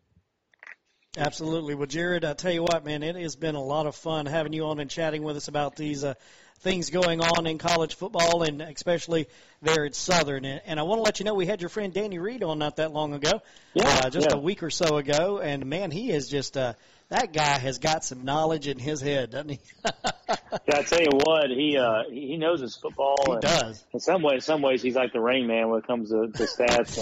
[1.18, 1.74] Absolutely.
[1.74, 4.52] Well, Jared, I tell you what, man, it has been a lot of fun having
[4.52, 6.14] you on and chatting with us about these uh,
[6.60, 9.28] things going on in college football and especially
[9.62, 10.44] there at Southern.
[10.44, 12.76] And, I want to let you know we had your friend Danny Reed on not
[12.76, 13.40] that long ago,
[13.74, 14.36] yeah, uh, just yeah.
[14.36, 16.74] a week or so ago, and man, he is just uh,
[17.08, 19.60] that guy has got some knowledge in his head, doesn't he?
[19.86, 23.16] yeah, I tell you what, he uh, he knows his football.
[23.26, 23.84] He and does.
[23.92, 26.42] In some ways, some ways, he's like the Rain Man when it comes to, to
[26.44, 26.98] stats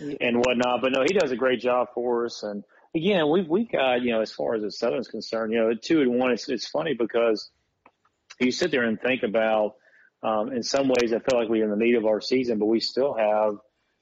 [0.00, 0.82] and and whatnot.
[0.82, 2.42] But no, he does a great job for us.
[2.42, 5.74] And again, we've we've got you know as far as the Southern's concerned, you know,
[5.74, 6.32] two and one.
[6.32, 7.50] It's it's funny because
[8.40, 9.76] you sit there and think about.
[10.22, 12.64] Um, in some ways, I feel like we're in the meat of our season, but
[12.64, 13.56] we still have,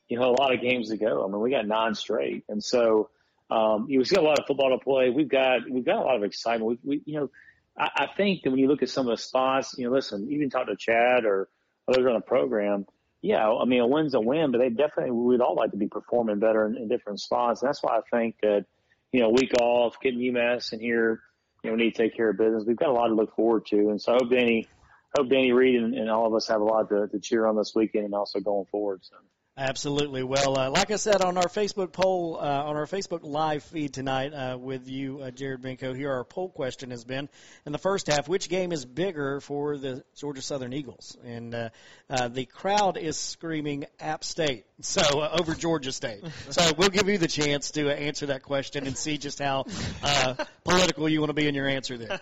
[0.07, 1.25] you know, a lot of games to go.
[1.25, 3.11] I mean, we got nine straight, and so
[3.51, 5.11] um, you know, we've got a lot of football to play.
[5.11, 6.81] We've got we've got a lot of excitement.
[6.85, 7.31] We, we you know,
[7.77, 10.29] I, I think that when you look at some of the spots, you know, listen,
[10.31, 11.49] even talk to Chad or
[11.89, 12.87] others on the program,
[13.21, 15.87] yeah, I mean, a win's a win, but they definitely, we'd all like to be
[15.87, 17.63] performing better in, in different spots.
[17.63, 18.65] And that's why I think that,
[19.13, 21.21] you know, week off, getting UMass and here,
[21.63, 22.65] you know, we need to take care of business.
[22.67, 23.91] We've got a lot to look forward to.
[23.91, 24.69] And so I hope Danny,
[25.17, 27.57] hope Danny Reed and, and all of us have a lot to, to cheer on
[27.57, 29.01] this weekend and also going forward.
[29.03, 29.17] So.
[29.57, 30.23] Absolutely.
[30.23, 33.93] Well, uh, like I said on our Facebook poll, uh, on our Facebook live feed
[33.93, 37.29] tonight uh, with you, uh, Jared Benko, here our poll question has been
[37.67, 41.19] in the first half: which game is bigger for the Georgia Southern Eagles?
[41.23, 41.69] And uh,
[42.09, 46.25] uh, the crowd is screaming App State, so over Georgia State.
[46.49, 49.67] So we'll give you the chance to answer that question and see just how
[50.65, 52.21] political you want to be in your answer there.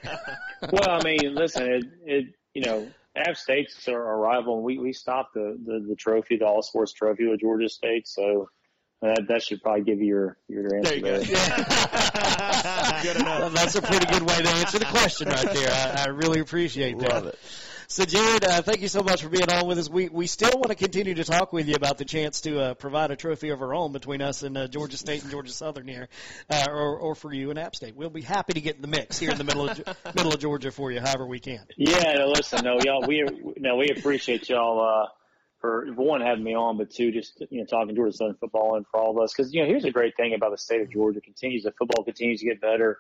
[0.73, 4.93] well, I mean, listen, it, it you know App State's our rival, and we we
[4.93, 8.49] stopped the the, the trophy, the All Sports Trophy with Georgia State, so.
[9.03, 11.01] That, that should probably give you your your answer.
[11.01, 11.33] There you go.
[11.33, 13.03] Yeah.
[13.03, 13.55] good enough.
[13.55, 15.71] That's a pretty good way to answer the question right there.
[15.71, 17.09] I, I really appreciate that.
[17.11, 17.39] Love it.
[17.93, 19.91] So, Jared, uh, thank you so much for being on with us.
[19.91, 22.75] We we still want to continue to talk with you about the chance to uh,
[22.75, 25.89] provide a trophy of our own between us and uh, Georgia State and Georgia Southern
[25.89, 26.09] here,
[26.49, 27.97] uh, or or for you and App State.
[27.97, 29.77] We'll be happy to get in the mix here in the middle of
[30.15, 31.67] middle of Georgia for you, however we can.
[31.77, 33.25] Yeah, no, listen, no, y'all, we
[33.59, 34.81] no, we appreciate y'all.
[34.81, 35.09] Uh,
[35.61, 38.87] for, one having me on, but two just you know talking Georgia Southern football and
[38.87, 40.93] for all of us because you know here's a great thing about the state of
[40.93, 42.99] Georgia continues the football continues to get better,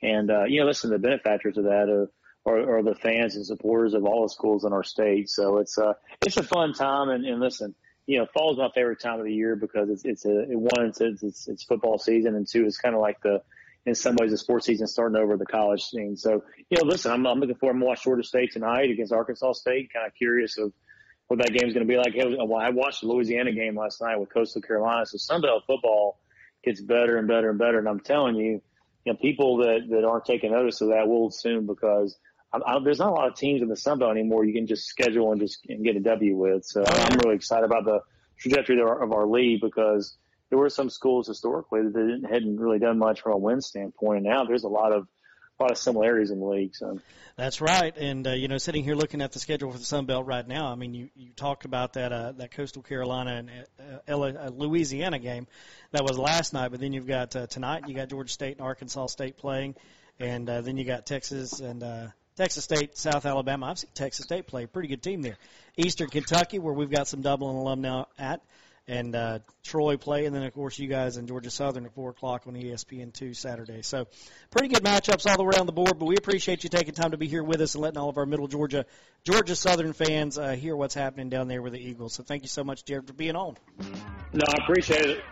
[0.00, 2.10] and uh, you know listen the benefactors of that uh,
[2.46, 5.28] are, are the fans and supporters of all the schools in our state.
[5.28, 5.92] So it's a uh,
[6.24, 7.08] it's a fun time.
[7.10, 7.74] And, and listen,
[8.06, 10.86] you know, fall's my favorite time of the year because it's it's a it, one
[10.86, 13.42] it's, it's it's football season, and two it's kind of like the
[13.86, 16.16] in some ways the sports season starting over the college scene.
[16.16, 19.52] So you know, listen, I'm, I'm looking forward to watch Georgia State tonight against Arkansas
[19.52, 19.92] State.
[19.92, 20.72] Kind of curious of
[21.28, 22.14] what that game's going to be like.
[22.16, 25.06] Well, I watched the Louisiana game last night with Coastal Carolina.
[25.06, 26.18] So Sunbelt football
[26.64, 27.78] gets better and better and better.
[27.78, 28.60] And I'm telling you,
[29.04, 32.18] you know, people that that aren't taking notice of that will soon because
[32.52, 34.44] I, I, there's not a lot of teams in the Sun Belt anymore.
[34.44, 36.64] You can just schedule and just and get a W with.
[36.64, 38.00] So I'm really excited about the
[38.38, 40.16] trajectory of our, of our league because
[40.48, 44.18] there were some schools historically that didn't, hadn't really done much from a win standpoint.
[44.18, 45.06] And now there's a lot of
[45.58, 46.74] a lot of similarities in the league.
[46.74, 46.98] So
[47.36, 47.94] that's right.
[47.96, 50.46] And uh, you know, sitting here looking at the schedule for the Sun Belt right
[50.46, 53.50] now, I mean, you you talked about that uh, that Coastal Carolina and
[54.08, 55.46] uh, uh, Louisiana game
[55.92, 57.84] that was last night, but then you've got uh, tonight.
[57.86, 59.74] You got Georgia State and Arkansas State playing,
[60.18, 61.82] and uh, then you got Texas and.
[61.82, 62.06] Uh,
[62.40, 63.66] Texas State, South Alabama.
[63.66, 64.64] I've seen Texas State play.
[64.64, 65.36] Pretty good team there.
[65.76, 68.40] Eastern Kentucky, where we've got some Dublin alum now at,
[68.88, 72.08] and uh, Troy play, and then of course you guys in Georgia Southern at four
[72.08, 73.82] o'clock on ESPN two Saturday.
[73.82, 74.06] So
[74.50, 75.98] pretty good matchups all the way around the board.
[75.98, 78.16] But we appreciate you taking time to be here with us and letting all of
[78.16, 78.86] our Middle Georgia,
[79.22, 82.14] Georgia Southern fans uh, hear what's happening down there with the Eagles.
[82.14, 83.58] So thank you so much, Jared, for being on.
[84.32, 85.24] No, I appreciate it.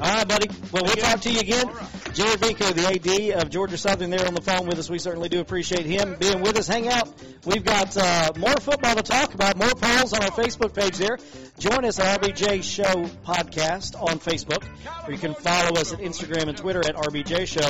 [0.00, 0.48] All right, buddy.
[0.72, 1.66] Well, we'll talk to you again.
[2.14, 4.88] Jared Benko, the AD of Georgia Southern, there on the phone with us.
[4.88, 6.66] We certainly do appreciate him being with us.
[6.66, 7.12] Hang out.
[7.44, 11.18] We've got uh, more football to talk about, more polls on our Facebook page there.
[11.58, 14.64] Join us at RBJ Show Podcast on Facebook,
[15.06, 17.68] or you can follow us at Instagram and Twitter at RBJ Show.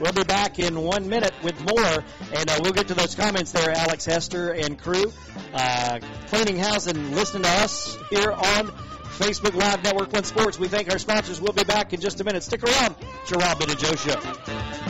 [0.00, 3.52] We'll be back in one minute with more, and uh, we'll get to those comments
[3.52, 5.10] there, Alex Hester and crew.
[5.54, 8.70] Uh, cleaning house and listening to us here on
[9.20, 10.58] Facebook Live Network One Sports.
[10.58, 11.42] We thank our sponsors.
[11.42, 12.42] We'll be back in just a minute.
[12.42, 12.96] Stick around.
[13.22, 13.32] It's
[14.06, 14.89] your.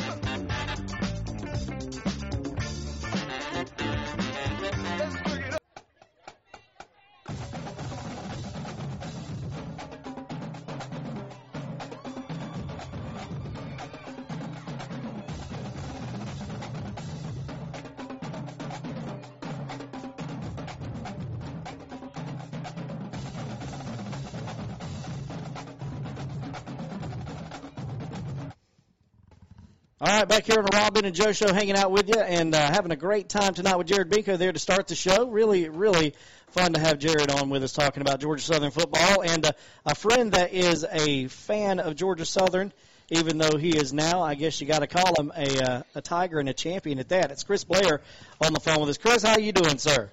[30.02, 32.18] All right, back here on the Rob, Ben, and Joe show, hanging out with you
[32.18, 35.28] and uh, having a great time tonight with Jared Benko there to start the show.
[35.28, 36.14] Really, really
[36.52, 39.52] fun to have Jared on with us talking about Georgia Southern football and uh,
[39.84, 42.72] a friend that is a fan of Georgia Southern,
[43.10, 46.00] even though he is now, I guess you got to call him a uh, a
[46.00, 47.30] Tiger and a champion at that.
[47.30, 48.00] It's Chris Blair
[48.42, 48.96] on the phone with us.
[48.96, 50.10] Chris, how are you doing, sir?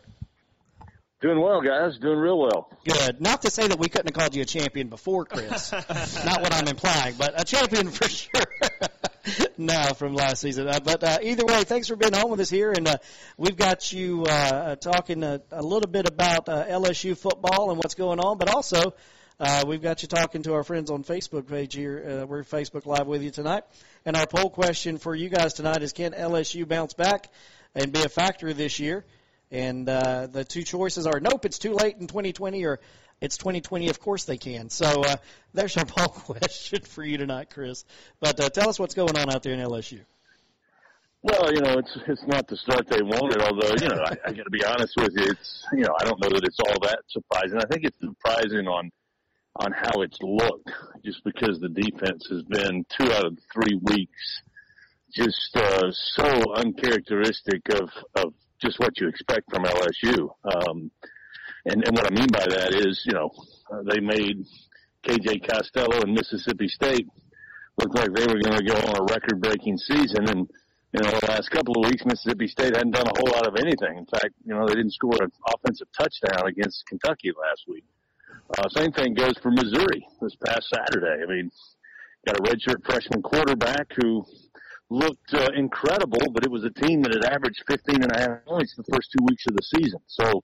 [1.21, 1.97] Doing well, guys.
[1.97, 2.69] Doing real well.
[2.84, 3.21] Good.
[3.21, 5.71] Not to say that we couldn't have called you a champion before, Chris.
[6.26, 8.43] Not what I'm implying, but a champion for sure.
[9.58, 10.68] now from last season.
[10.68, 12.98] Uh, but uh, either way, thanks for being home with us here, and uh,
[13.38, 17.96] we've got you uh, talking a, a little bit about uh, LSU football and what's
[17.96, 18.94] going on, but also.
[19.40, 22.24] Uh, we've got you talking to our friends on Facebook page here.
[22.24, 23.62] Uh, we're Facebook Live with you tonight.
[24.04, 27.32] And our poll question for you guys tonight is can LSU bounce back
[27.76, 29.06] and be a factor this year?
[29.52, 32.80] And uh, the two choices are nope, it's too late in 2020, or
[33.21, 33.89] it's 2020.
[33.89, 34.69] Of course they can.
[34.69, 35.17] So uh,
[35.53, 37.86] there's our poll question for you tonight, Chris.
[38.19, 40.01] But uh, tell us what's going on out there in LSU.
[41.23, 43.41] Well, you know, it's it's not the start they wanted.
[43.41, 46.06] Although, you know, I, I got to be honest with you, it's you know, I
[46.06, 47.58] don't know that it's all that surprising.
[47.58, 48.91] I think it's surprising on
[49.58, 50.71] on how it's looked,
[51.03, 54.41] just because the defense has been two out of three weeks
[55.13, 60.30] just uh, so uncharacteristic of of just what you expect from LSU.
[60.43, 60.91] Um,
[61.65, 63.32] and and what I mean by that is, you know,
[63.72, 64.46] uh, they made
[65.06, 67.08] KJ Costello and Mississippi State
[67.78, 70.50] look like they were going to go on a record breaking season and
[70.93, 73.56] you know, the last couple of weeks, Mississippi State hadn't done a whole lot of
[73.60, 73.98] anything.
[73.98, 77.84] In fact, you know, they didn't score an offensive touchdown against Kentucky last week.
[78.58, 81.24] Uh, same thing goes for Missouri this past Saturday.
[81.24, 81.52] I mean,
[82.26, 84.24] got a redshirt freshman quarterback who
[84.89, 88.46] looked uh, incredible, but it was a team that had averaged 15 and a half
[88.46, 90.00] points the first two weeks of the season.
[90.08, 90.43] So,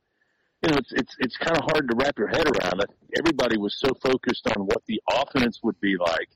[0.64, 2.90] you know, it's it's it's kind of hard to wrap your head around it.
[3.18, 6.30] Everybody was so focused on what the offense would be like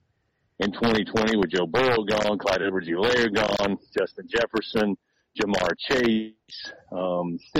[0.59, 4.97] in 2020 with Joe Burrow gone, Clyde Edwards-Helaire gone, Justin Jefferson,
[5.39, 7.39] Ja'Marr Chase, um,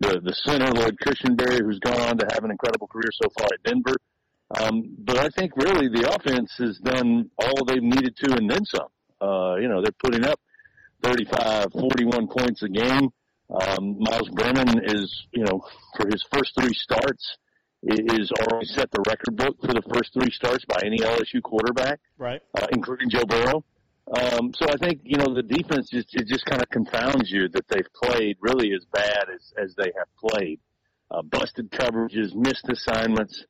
[0.00, 3.48] the the center Lloyd Cushenberry, who's gone on to have an incredible career so far
[3.52, 3.96] at Denver.
[4.58, 8.64] Um, but I think really the offense has done all they've needed to and then
[8.64, 8.88] some.
[9.20, 10.40] Uh, you know, they're putting up
[11.02, 13.10] 35, 41 points a game.
[13.50, 15.62] Um, Myles Brennan is, you know,
[15.96, 17.36] for his first three starts,
[17.82, 22.00] is already set the record book for the first three starts by any LSU quarterback,
[22.18, 22.40] right?
[22.54, 23.64] Uh, including Joe Burrow.
[24.08, 27.48] Um, so I think you know the defense just it just kind of confounds you
[27.50, 30.60] that they've played really as bad as as they have played.
[31.10, 33.46] Uh, busted coverages, missed assignments,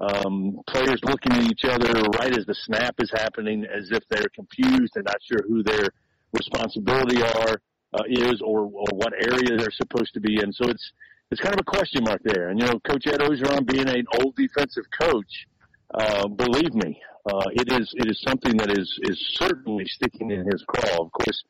[0.00, 4.30] um, players looking at each other right as the snap is happening, as if they're
[4.34, 5.88] confused and not sure who their
[6.32, 7.60] responsibility are
[7.94, 10.52] uh, is or or what area they're supposed to be in.
[10.52, 10.92] So it's
[11.30, 12.50] it's kind of a question mark there.
[12.50, 15.46] And you know, Coach Ed Orgeron being an old defensive coach,
[15.94, 20.44] uh, believe me, uh, it is it is something that is is certainly sticking in
[20.44, 21.04] his craw.
[21.04, 21.44] Of course,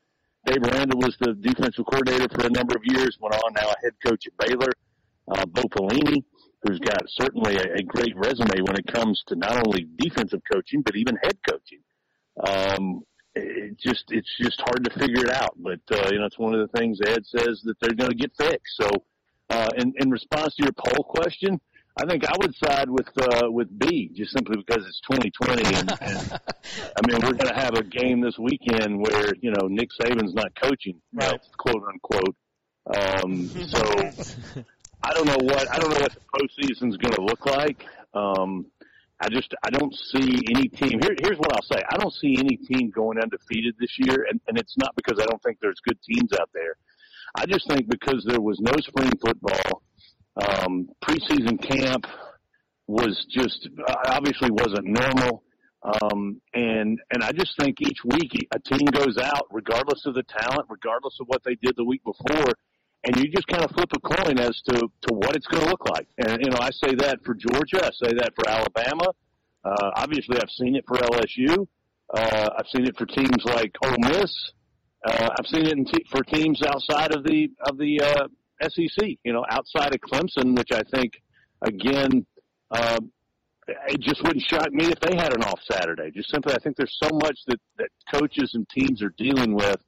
[0.46, 3.16] Dave Aranda was the defensive coordinator for a number of years.
[3.20, 4.72] Went on now a head coach at Baylor.
[5.30, 6.24] Uh, Bo Pelini,
[6.62, 10.96] who's got certainly a great resume when it comes to not only defensive coaching but
[10.96, 11.78] even head coaching.
[12.44, 13.02] Um,
[13.34, 15.54] it just it's just hard to figure it out.
[15.56, 18.16] But uh, you know, it's one of the things Ed says that they're going to
[18.16, 18.76] get fixed.
[18.80, 18.90] So
[19.50, 21.60] uh, in, in response to your poll question,
[21.98, 25.92] I think I would side with uh, with B just simply because it's 2020, and,
[26.00, 26.40] and
[26.74, 30.34] I mean we're going to have a game this weekend where you know Nick Saban's
[30.34, 31.38] not coaching, right.
[31.58, 32.36] quote unquote.
[32.86, 33.80] Um, so
[35.02, 37.84] I don't know what I don't know what the postseason's going to look like.
[38.14, 38.66] Um,
[39.22, 40.98] I just I don't see any team.
[41.00, 44.40] Here, here's what I'll say: I don't see any team going undefeated this year, and,
[44.48, 46.76] and it's not because I don't think there's good teams out there.
[47.36, 49.82] I just think because there was no spring football,
[50.36, 52.04] um, preseason camp
[52.88, 53.68] was just
[54.06, 55.44] obviously wasn't normal.
[55.84, 60.24] Um, and and I just think each week a team goes out, regardless of the
[60.24, 62.52] talent, regardless of what they did the week before,
[63.04, 65.68] and you just kind of flip a coin as to to what it's going to
[65.68, 66.06] look like.
[66.18, 69.06] And you know, I say that for Georgia, I say that for Alabama.
[69.64, 71.66] Uh, obviously, I've seen it for LSU.
[72.14, 74.52] Uh, I've seen it for teams like Ole Miss.
[75.04, 78.28] Uh, I've seen it in t- for teams outside of the of the uh,
[78.68, 79.08] SEC.
[79.24, 81.14] You know, outside of Clemson, which I think
[81.62, 82.26] again,
[82.70, 82.98] uh,
[83.88, 86.10] it just wouldn't shock me if they had an off Saturday.
[86.12, 89.80] Just simply, I think there's so much that that coaches and teams are dealing with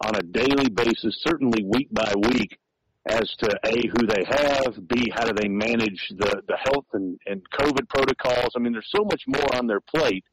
[0.00, 2.58] on a daily basis, certainly week by week,
[3.08, 7.18] as to a who they have, b how do they manage the the health and
[7.26, 8.52] and COVID protocols.
[8.56, 10.24] I mean, there's so much more on their plate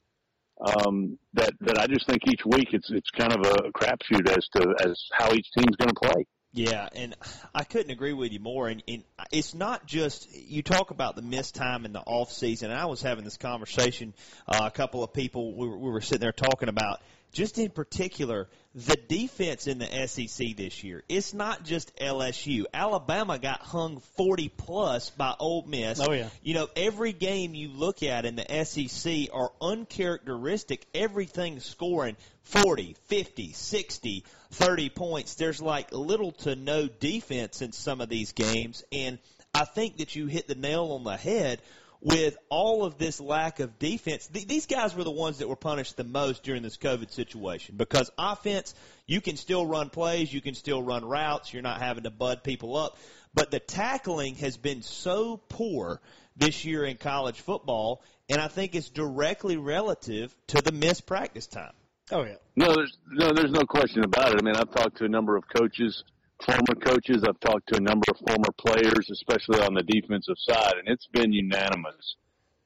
[0.66, 4.48] um, that that I just think each week it's it's kind of a crapshoot as
[4.56, 6.26] to as how each team's going to play.
[6.54, 7.16] Yeah, and
[7.54, 8.68] I couldn't agree with you more.
[8.68, 12.72] And, and it's not just you talk about the missed time in the off season.
[12.72, 14.14] I was having this conversation.
[14.48, 17.02] Uh, a couple of people we were, we were sitting there talking about
[17.38, 21.04] just in particular, the defense in the SEC this year.
[21.08, 22.64] It's not just LSU.
[22.74, 26.00] Alabama got hung 40 plus by Ole Miss.
[26.02, 26.30] Oh, yeah.
[26.42, 30.84] You know, every game you look at in the SEC are uncharacteristic.
[30.96, 34.24] Everything's scoring 40, 50, 60,
[34.54, 35.36] 30 points.
[35.36, 38.84] There's like little to no defense in some of these games.
[38.92, 39.20] And
[39.54, 41.62] I think that you hit the nail on the head
[42.08, 45.58] with all of this lack of defense, th- these guys were the ones that were
[45.58, 48.74] punished the most during this COVID situation because offense,
[49.06, 52.44] you can still run plays, you can still run routes, you're not having to bud
[52.44, 52.98] people up.
[53.34, 56.00] But the tackling has been so poor
[56.38, 61.46] this year in college football, and I think it's directly relative to the missed practice
[61.46, 61.74] time.
[62.10, 62.36] Oh yeah.
[62.56, 64.40] No, there's no, there's no question about it.
[64.42, 66.06] I mean, I've talked to a number of coaches
[66.46, 67.24] former coaches.
[67.28, 71.08] I've talked to a number of former players, especially on the defensive side, and it's
[71.08, 72.16] been unanimous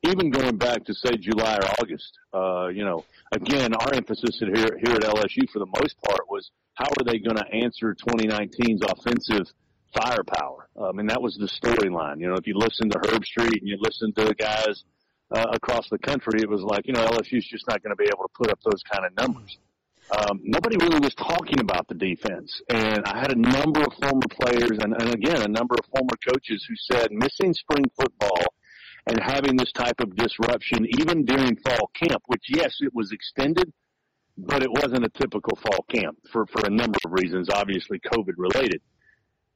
[0.03, 2.17] even going back to say July or August.
[2.33, 6.49] Uh, you know, again, our emphasis here here at LSU for the most part was
[6.73, 9.53] how are they going to answer 2019's offensive
[9.93, 10.69] firepower?
[10.81, 12.19] I mean, that was the storyline.
[12.19, 14.83] You know, if you listen to Herbstreit and you listen to the guys
[15.31, 18.05] uh, across the country, it was like, you know, LSU's just not going to be
[18.05, 19.57] able to put up those kind of numbers.
[20.11, 22.61] Um, nobody really was talking about the defense.
[22.69, 26.17] And I had a number of former players and, and again, a number of former
[26.27, 28.43] coaches who said missing spring football
[29.07, 33.71] and having this type of disruption even during fall camp, which yes, it was extended,
[34.37, 38.33] but it wasn't a typical fall camp for, for a number of reasons, obviously COVID
[38.37, 38.81] related.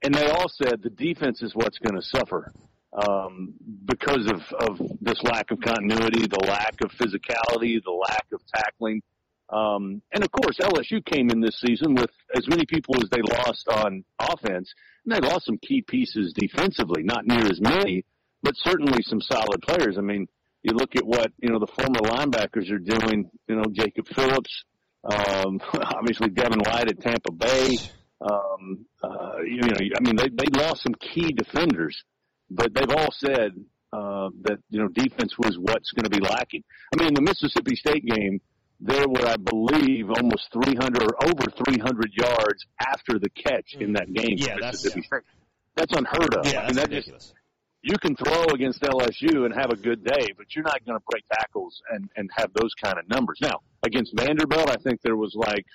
[0.04, 2.54] And they all said the defense is what's going to suffer
[2.94, 3.54] um,
[3.86, 9.02] because of, of this lack of continuity, the lack of physicality, the lack of tackling.
[9.50, 13.22] Um, and of course, LSU came in this season with as many people as they
[13.22, 14.74] lost on offense,
[15.06, 18.06] and they lost some key pieces defensively, not near as many,
[18.42, 19.98] but certainly some solid players.
[19.98, 20.28] I mean,
[20.64, 24.64] you look at what, you know, the former linebackers are doing, you know, Jacob Phillips,
[25.04, 27.78] um, obviously Devin White at Tampa Bay.
[28.20, 32.04] Um, uh, you know, I mean, they, they lost some key defenders,
[32.50, 33.52] but they've all said,
[33.94, 36.64] uh, that, you know, defense was what's going to be lacking.
[36.94, 38.42] I mean, the Mississippi State game,
[38.80, 44.12] there were, I believe, almost 300 or over 300 yards after the catch in that
[44.14, 44.36] game.
[44.38, 45.06] Yeah, that's, State.
[45.76, 46.46] That's unheard of.
[46.46, 47.34] Yeah, I mean, that just, ridiculous.
[47.82, 51.04] you can throw against LSU and have a good day, but you're not going to
[51.10, 53.38] break tackles and, and have those kind of numbers.
[53.42, 55.66] Now, against Vanderbilt, I think there was like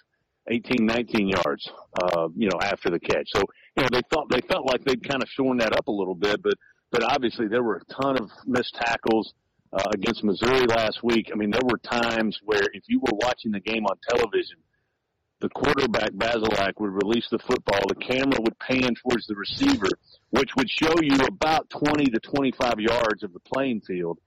[0.48, 1.70] 18, 19 yards,
[2.02, 3.28] uh, you know, after the catch.
[3.28, 3.42] So,
[3.76, 6.14] you know, they thought, they felt like they'd kind of shorn that up a little
[6.14, 6.54] bit, but,
[6.90, 9.32] but obviously there were a ton of missed tackles,
[9.72, 11.30] uh, against Missouri last week.
[11.32, 14.58] I mean, there were times where if you were watching the game on television,
[15.40, 19.88] the quarterback Bazelak would release the football, the camera would pan towards the receiver,
[20.30, 24.18] which would show you about 20 to 25 yards of the playing field,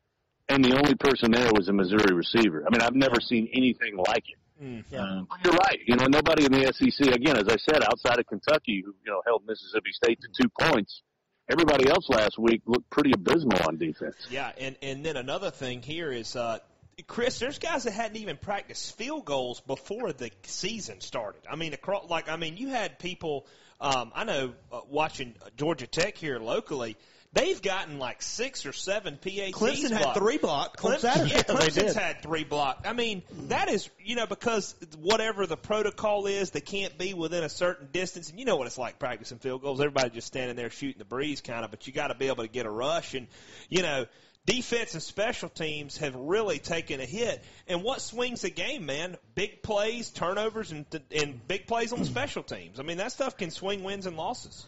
[0.50, 2.64] and the only person there was a Missouri receiver.
[2.66, 4.40] I mean, I've never seen anything like it.
[4.64, 4.98] Mm.
[4.98, 5.80] Um, but you're right.
[5.86, 9.12] You know, nobody in the SEC, again, as I said, outside of Kentucky, who you
[9.12, 11.02] know held Mississippi State to two points.
[11.50, 14.16] Everybody else last week looked pretty abysmal on defense.
[14.30, 16.60] Yeah, and and then another thing here is uh
[17.08, 21.42] Chris, there's guys that hadn't even practiced field goals before the season started.
[21.50, 23.46] I mean, across like I mean, you had people.
[23.82, 26.96] Um, I know uh, watching Georgia Tech here locally,
[27.34, 29.52] they've gotten like six or seven PATs.
[29.52, 32.88] Clemson had three blocked on Clemson, yeah, Clemson's had three blocked.
[32.88, 37.44] I mean, that is, you know, because whatever the protocol is, they can't be within
[37.44, 38.30] a certain distance.
[38.30, 39.80] And you know what it's like practicing field goals.
[39.80, 42.44] Everybody just standing there shooting the breeze kind of, but you got to be able
[42.44, 43.14] to get a rush.
[43.14, 43.28] And,
[43.70, 44.06] you know,
[44.46, 47.44] defense and special teams have really taken a hit.
[47.68, 49.18] And what swings the game, man?
[49.36, 52.80] Big plays, turnovers, and, and big plays on special teams.
[52.80, 54.66] I mean, that stuff can swing wins and losses.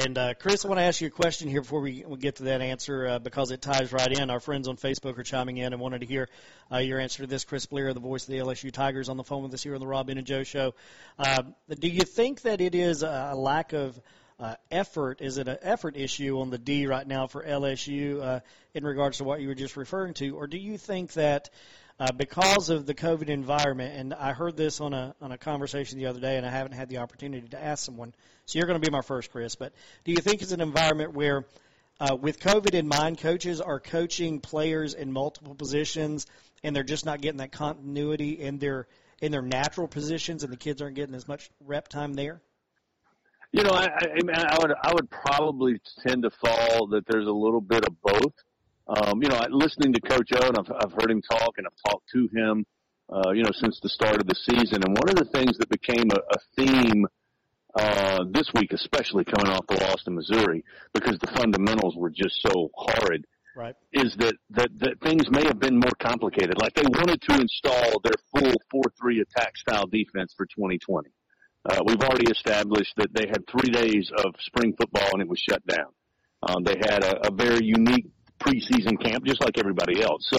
[0.00, 2.36] And uh, Chris, I want to ask you a question here before we, we get
[2.36, 4.30] to that answer uh, because it ties right in.
[4.30, 6.28] Our friends on Facebook are chiming in and wanted to hear
[6.70, 7.44] uh, your answer to this.
[7.44, 9.80] Chris Blair, the voice of the LSU Tigers, on the phone with us here on
[9.80, 10.74] the Rob and Joe Show.
[11.18, 11.42] Uh,
[11.80, 14.00] do you think that it is a lack of
[14.38, 15.20] uh, effort?
[15.20, 18.40] Is it an effort issue on the D right now for LSU uh,
[18.74, 21.50] in regards to what you were just referring to, or do you think that
[22.00, 25.98] uh, because of the COVID environment, and I heard this on a on a conversation
[25.98, 28.14] the other day, and I haven't had the opportunity to ask someone.
[28.46, 29.56] So you're going to be my first, Chris.
[29.56, 29.72] But
[30.04, 31.44] do you think it's an environment where,
[31.98, 36.26] uh, with COVID in mind, coaches are coaching players in multiple positions,
[36.62, 38.86] and they're just not getting that continuity in their
[39.20, 42.40] in their natural positions, and the kids aren't getting as much rep time there?
[43.50, 47.32] You know, I, I, I would I would probably tend to fall that there's a
[47.32, 48.34] little bit of both.
[48.88, 51.90] Um, you know, listening to Coach O, and I've, I've heard him talk, and I've
[51.90, 52.64] talked to him,
[53.12, 54.82] uh, you know, since the start of the season.
[54.82, 57.06] And one of the things that became a, a theme
[57.74, 60.64] uh, this week, especially coming off the loss to Missouri,
[60.94, 63.74] because the fundamentals were just so horrid, Right.
[63.92, 66.54] is that, that, that things may have been more complicated.
[66.60, 71.10] Like they wanted to install their full 4-3 attack style defense for 2020.
[71.68, 75.40] Uh, we've already established that they had three days of spring football and it was
[75.40, 75.90] shut down.
[76.48, 78.06] Um, they had a, a very unique
[78.38, 80.26] preseason camp, just like everybody else.
[80.30, 80.38] So,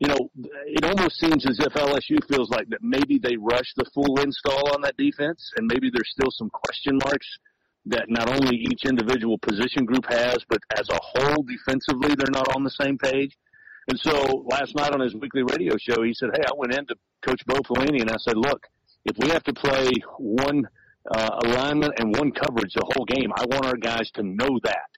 [0.00, 0.30] you know,
[0.66, 4.74] it almost seems as if LSU feels like that maybe they rushed the full install
[4.74, 7.26] on that defense, and maybe there's still some question marks
[7.86, 12.54] that not only each individual position group has, but as a whole defensively, they're not
[12.56, 13.36] on the same page.
[13.88, 16.94] And so last night on his weekly radio show, he said, "Hey, I went into
[17.22, 18.66] Coach Bo Pelini and I said, look,
[19.04, 20.66] if we have to play one
[21.14, 24.88] uh, alignment and one coverage the whole game, I want our guys to know that.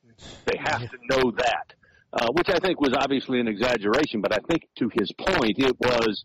[0.47, 1.75] They have to know that."
[2.19, 5.77] Uh, which I think was obviously an exaggeration, but I think to his point, it
[5.79, 6.25] was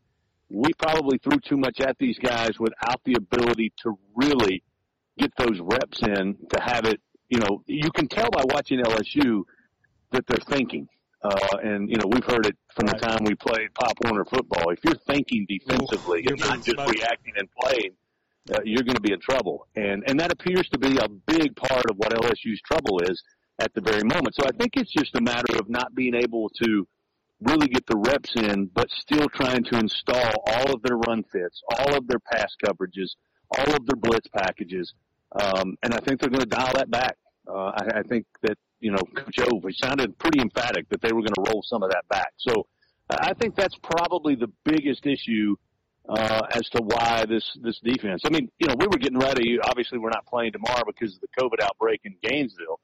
[0.50, 4.64] we probably threw too much at these guys without the ability to really
[5.18, 7.02] get those reps in to have it.
[7.30, 9.44] You know, you can tell by watching LSU
[10.12, 10.88] that they're thinking.
[11.24, 13.00] Uh, and you know we've heard it from right.
[13.00, 14.72] the time we played Pop Warner football.
[14.72, 17.92] If you're thinking defensively Ooh, and not just reacting and playing,
[18.52, 19.68] uh, you're going to be in trouble.
[19.76, 23.22] And and that appears to be a big part of what LSU's trouble is
[23.62, 24.36] at the very moment.
[24.36, 26.88] So I think it's just a matter of not being able to
[27.42, 31.62] really get the reps in, but still trying to install all of their run fits,
[31.78, 33.16] all of their pass coverages,
[33.58, 34.94] all of their blitz packages.
[35.32, 37.18] Um, and I think they're going to dial that back.
[37.48, 41.22] Uh, I, I think that, you know, Coach Ove, sounded pretty emphatic that they were
[41.22, 42.34] going to roll some of that back.
[42.38, 42.68] So
[43.10, 45.56] I think that's probably the biggest issue
[46.08, 48.22] uh, as to why this this defense.
[48.26, 49.58] I mean, you know, we were getting ready.
[49.64, 52.80] Obviously, we're not playing tomorrow because of the COVID outbreak in Gainesville.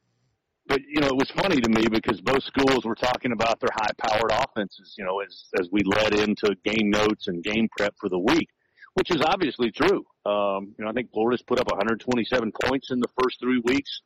[0.68, 3.70] But you know, it was funny to me because both schools were talking about their
[3.74, 4.96] high-powered offenses.
[4.98, 8.50] You know, as as we led into game notes and game prep for the week,
[8.96, 10.06] which is obviously true.
[10.26, 14.02] Um, you know, I think Florida's put up 127 points in the first three weeks.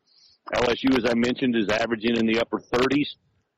[0.54, 3.08] LSU, as I mentioned, is averaging in the upper 30s.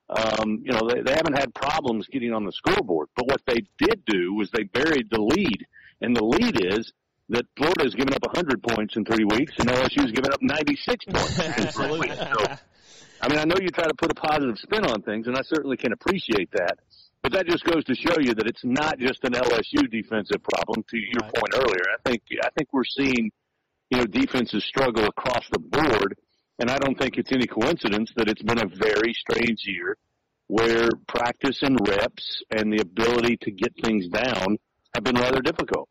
[0.10, 3.10] Um, you know, they, they haven't had problems getting on the scoreboard.
[3.16, 5.66] But what they did do was they buried the lead,
[6.02, 6.92] and the lead is
[7.30, 10.42] that Florida has given up 100 points in three weeks, and LSU has given up
[10.42, 12.18] 96 points in three weeks.
[12.18, 12.56] So,
[13.24, 15.42] I mean, I know you try to put a positive spin on things, and I
[15.44, 16.78] certainly can appreciate that.
[17.22, 20.84] But that just goes to show you that it's not just an LSU defensive problem.
[20.90, 21.34] To your right.
[21.34, 23.32] point earlier, I think I think we're seeing
[23.90, 26.18] you know defenses struggle across the board
[26.60, 29.98] and I don't think it's any coincidence that it's been a very strange year
[30.48, 34.58] where practice and reps and the ability to get things down
[34.94, 35.90] have been rather difficult.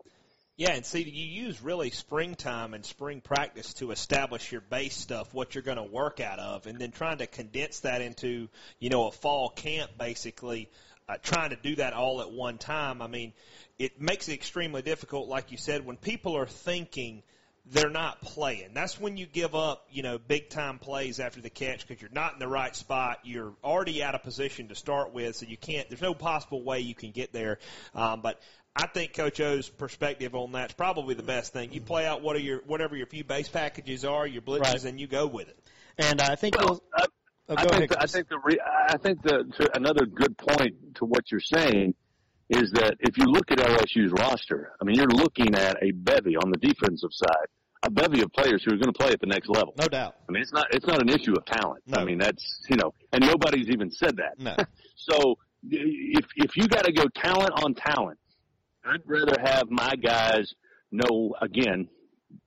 [0.57, 5.33] Yeah, and see, you use really springtime and spring practice to establish your base stuff,
[5.33, 8.49] what you're going to work out of, and then trying to condense that into,
[8.79, 10.69] you know, a fall camp, basically,
[11.09, 13.01] uh, trying to do that all at one time.
[13.01, 13.33] I mean,
[13.79, 17.23] it makes it extremely difficult, like you said, when people are thinking–
[17.67, 18.71] they're not playing.
[18.75, 22.11] That's when you give up, you know, big time plays after the catch because you're
[22.13, 23.21] not in the right spot.
[23.23, 25.89] You're already out of position to start with, so you can't.
[25.89, 27.59] There's no possible way you can get there.
[27.95, 28.41] Um, but
[28.75, 31.73] I think Coach O's perspective on that's probably the best thing.
[31.73, 34.85] You play out what are your whatever your few base packages are, your blitzes, right.
[34.85, 35.59] and you go with it.
[35.99, 37.05] And I think well, we'll, I,
[37.51, 38.59] oh, I, think the, I think the re,
[38.89, 41.95] I think the to another good point to what you're saying
[42.49, 46.37] is that if you look at LSU's roster, I mean, you're looking at a bevy
[46.37, 47.47] on the defensive side,
[47.83, 49.75] a bevy of players who are going to play at the next level.
[49.79, 50.17] No doubt.
[50.29, 51.83] I mean, it's not it's not an issue of talent.
[51.87, 51.99] No.
[51.99, 54.39] I mean, that's you know, and nobody's even said that.
[54.39, 54.57] No.
[54.97, 55.37] so
[55.69, 58.19] if if you got to go talent on talent,
[58.85, 60.53] I'd rather have my guys
[60.91, 61.89] know again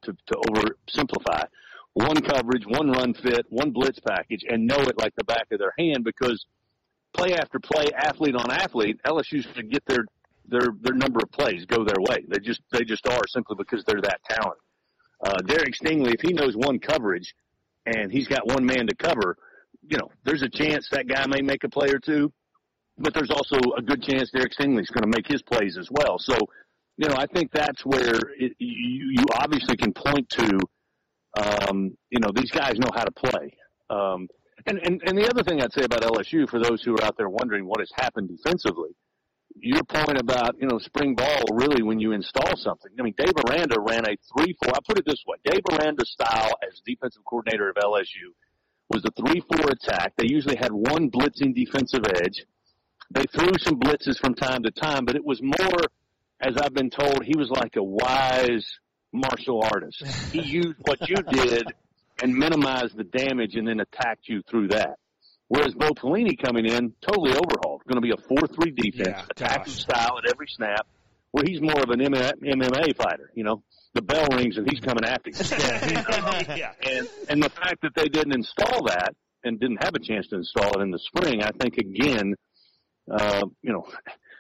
[0.04, 1.46] to to oversimplify
[1.94, 5.60] one coverage, one run fit, one blitz package, and know it like the back of
[5.60, 6.46] their hand because
[7.14, 10.06] play after play, athlete on athlete, LSU's going to get their
[10.48, 12.26] their their number of plays go their way.
[12.28, 14.62] They just they just are simply because they're that talented.
[15.24, 17.34] Uh, Derek Stingley, if he knows one coverage
[17.86, 19.38] and he's got one man to cover,
[19.88, 22.32] you know, there's a chance that guy may make a play or two,
[22.98, 26.18] but there's also a good chance Derek Stingley's going to make his plays as well.
[26.18, 26.36] So,
[26.98, 30.60] you know, I think that's where it, you, you obviously can point to,
[31.38, 33.58] um, you know, these guys know how to play.
[33.90, 34.28] Um,
[34.66, 37.18] and, and, and the other thing I'd say about LSU, for those who are out
[37.18, 38.96] there wondering what has happened defensively,
[39.58, 42.92] your point about, you know, spring ball really when you install something.
[43.00, 44.54] I mean, Dave Aranda ran a 3-4.
[44.68, 45.38] I put it this way.
[45.46, 48.32] Dave Aranda's style as defensive coordinator of LSU
[48.90, 50.14] was a 3-4 attack.
[50.18, 52.46] They usually had one blitzing defensive edge.
[53.12, 55.80] They threw some blitzes from time to time, but it was more,
[56.42, 58.66] as I've been told, he was like a wise
[59.14, 60.04] martial artist.
[60.32, 61.66] He used what you did
[62.22, 64.98] and minimized the damage and then attacked you through that.
[65.48, 67.84] Whereas Bo Pelini coming in, totally overhauled.
[67.88, 70.88] Going to be a 4-3 defense, yeah, attacking style at every snap,
[71.32, 73.62] where he's more of an MMA fighter, you know.
[73.94, 75.36] The bell rings and he's coming after you.
[75.58, 76.56] yeah.
[76.56, 76.72] yeah.
[76.84, 80.38] And, and the fact that they didn't install that and didn't have a chance to
[80.38, 82.36] install it in the spring, I think, again,
[83.12, 83.88] uh, you know,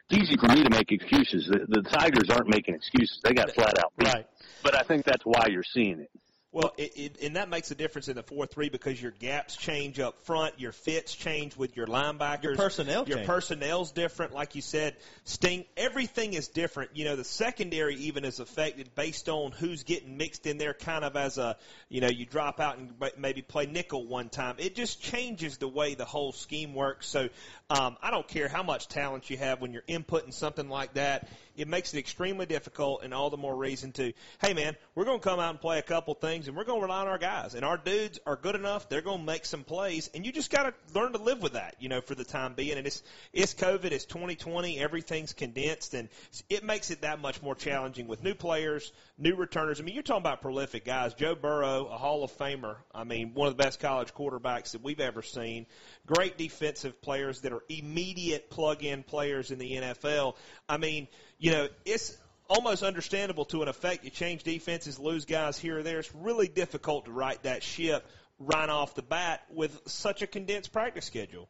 [0.09, 1.47] it's easy for me to make excuses.
[1.51, 3.19] The, the Tigers aren't making excuses.
[3.23, 4.07] They got flat out beat.
[4.07, 4.25] Right.
[4.63, 6.09] But I think that's why you're seeing it.
[6.55, 9.57] Well, it, it, and that makes a difference in the four three because your gaps
[9.57, 13.27] change up front, your fits change with your linebackers, your personnel, your change.
[13.27, 14.33] personnel's different.
[14.33, 14.95] Like you said,
[15.25, 16.91] Sting, everything is different.
[16.93, 21.03] You know, the secondary even is affected based on who's getting mixed in there, kind
[21.03, 21.57] of as a,
[21.89, 24.55] you know, you drop out and maybe play nickel one time.
[24.57, 27.05] It just changes the way the whole scheme works.
[27.05, 27.27] So
[27.69, 31.27] um, I don't care how much talent you have when you're inputting something like that.
[31.57, 35.19] It makes it extremely difficult, and all the more reason to, hey man, we're going
[35.19, 37.07] to come out and play a couple things games, and we're going to rely on
[37.07, 37.55] our guys.
[37.55, 40.51] And our dudes are good enough; they're going to make some plays, and you just
[40.51, 42.77] got to learn to live with that, you know, for the time being.
[42.77, 46.09] And it's it's COVID, it's 2020, everything's condensed, and
[46.49, 49.79] it makes it that much more challenging with new players, new returners.
[49.79, 51.13] I mean, you're talking about prolific guys.
[51.13, 52.77] Joe Burrow, a Hall of Famer.
[52.93, 55.65] I mean, one of the best college quarterbacks that we've ever seen.
[56.05, 60.35] Great defensive players that are immediate plug-in players in the NFL.
[60.69, 62.17] I mean, you know, it's
[62.47, 64.03] almost understandable to an effect.
[64.03, 65.99] You change defenses, lose guys here or there.
[65.99, 68.05] It's really difficult to right that ship
[68.39, 71.49] right off the bat with such a condensed practice schedule.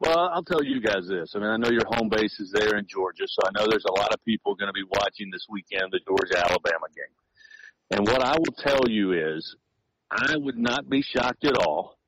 [0.00, 1.32] Well, I'll tell you guys this.
[1.34, 3.84] I mean, I know your home base is there in Georgia, so I know there's
[3.84, 7.14] a lot of people going to be watching this weekend the Georgia Alabama game.
[7.90, 9.56] And what I will tell you is,
[10.10, 11.99] I would not be shocked at all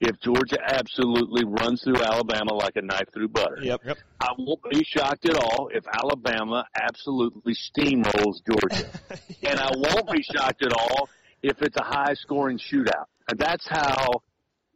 [0.00, 3.58] if Georgia absolutely runs through Alabama like a knife through butter.
[3.60, 3.80] Yep.
[3.84, 3.98] yep.
[4.18, 8.88] I won't be shocked at all if Alabama absolutely steamrolls Georgia.
[9.40, 9.50] yeah.
[9.50, 11.08] And I won't be shocked at all
[11.42, 13.06] if it's a high scoring shootout.
[13.28, 14.22] And that's how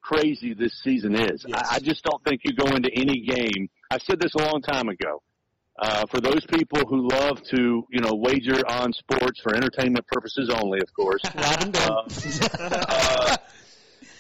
[0.02, 1.44] crazy this season is.
[1.48, 1.68] Yes.
[1.70, 3.70] I, I just don't think you go into any game.
[3.90, 5.22] I said this a long time ago.
[5.76, 10.48] Uh, for those people who love to, you know, wager on sports for entertainment purposes
[10.48, 11.20] only, of course.
[11.34, 11.66] uh,
[12.60, 13.36] uh,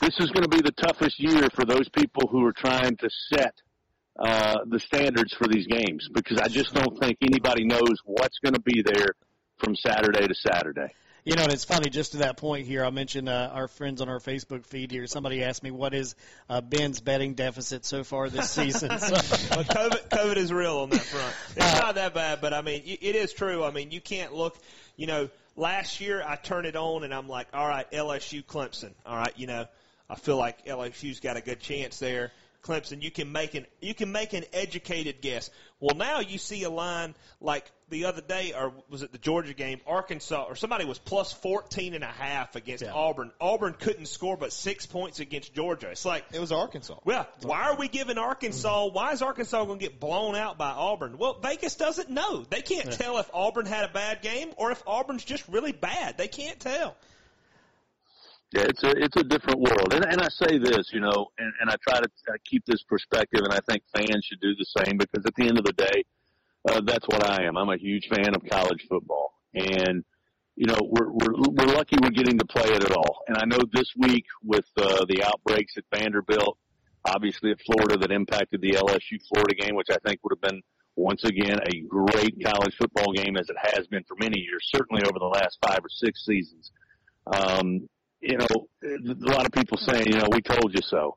[0.04, 3.08] this is going to be the toughest year for those people who are trying to
[3.08, 3.54] set
[4.18, 8.52] uh, the standards for these games because I just don't think anybody knows what's going
[8.52, 9.14] to be there
[9.56, 10.92] from Saturday to Saturday.
[11.24, 11.88] You know, and it's funny.
[11.88, 15.06] Just to that point here, I mentioned uh, our friends on our Facebook feed here.
[15.06, 16.14] Somebody asked me what is
[16.50, 18.90] uh, Ben's betting deficit so far this season.
[18.98, 19.14] So.
[19.56, 21.34] well, COVID, COVID is real on that front.
[21.56, 23.64] It's not that bad, but I mean, it is true.
[23.64, 24.58] I mean, you can't look.
[24.96, 28.92] You know, last year I turn it on and I'm like, all right, LSU, Clemson.
[29.06, 29.66] All right, you know,
[30.14, 32.30] I feel like LSU's got a good chance there.
[32.62, 35.50] Clemson, you can make an you can make an educated guess.
[35.80, 39.54] Well, now you see a line like the other day, or was it the Georgia
[39.54, 39.80] game?
[39.88, 42.92] Arkansas or somebody was plus fourteen and a half against yeah.
[42.92, 43.32] Auburn.
[43.40, 45.90] Auburn couldn't score but six points against Georgia.
[45.90, 47.00] It's like it was Arkansas.
[47.04, 48.86] Well, why are we giving Arkansas?
[48.86, 51.18] Why is Arkansas going to get blown out by Auburn?
[51.18, 52.44] Well, Vegas doesn't know.
[52.48, 52.92] They can't yeah.
[52.92, 56.16] tell if Auburn had a bad game or if Auburn's just really bad.
[56.16, 56.94] They can't tell.
[58.54, 61.52] Yeah, it's a it's a different world, and and I say this, you know, and,
[61.60, 62.08] and I try to
[62.44, 65.58] keep this perspective, and I think fans should do the same because at the end
[65.58, 66.04] of the day,
[66.68, 67.56] uh, that's what I am.
[67.56, 70.04] I'm a huge fan of college football, and
[70.54, 73.24] you know we're we're we're lucky we're getting to play it at all.
[73.26, 76.56] And I know this week with uh, the outbreaks at Vanderbilt,
[77.04, 80.62] obviously at Florida, that impacted the LSU Florida game, which I think would have been
[80.94, 85.02] once again a great college football game as it has been for many years, certainly
[85.02, 86.70] over the last five or six seasons.
[87.26, 87.88] Um,
[88.24, 88.46] you know,
[88.82, 91.16] a lot of people saying, you know, we told you so.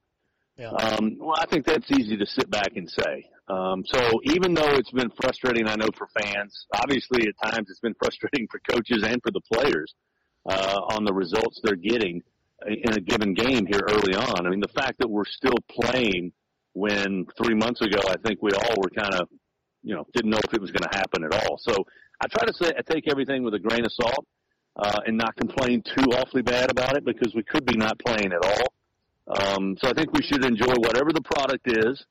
[0.58, 0.72] Yeah.
[0.72, 3.30] Um, well, I think that's easy to sit back and say.
[3.48, 7.80] Um, so even though it's been frustrating, I know for fans, obviously at times it's
[7.80, 9.94] been frustrating for coaches and for the players
[10.46, 12.22] uh, on the results they're getting
[12.66, 14.46] in a given game here early on.
[14.46, 16.34] I mean, the fact that we're still playing
[16.74, 19.30] when three months ago, I think we all were kind of,
[19.84, 21.60] you know, didn't know if it was going to happen at all.
[21.60, 21.74] So
[22.20, 24.26] I try to say, I take everything with a grain of salt
[24.78, 28.32] uh, and not complain too awfully bad about it because we could be not playing
[28.32, 28.68] at all.
[29.28, 32.06] Um, so I think we should enjoy whatever the product is.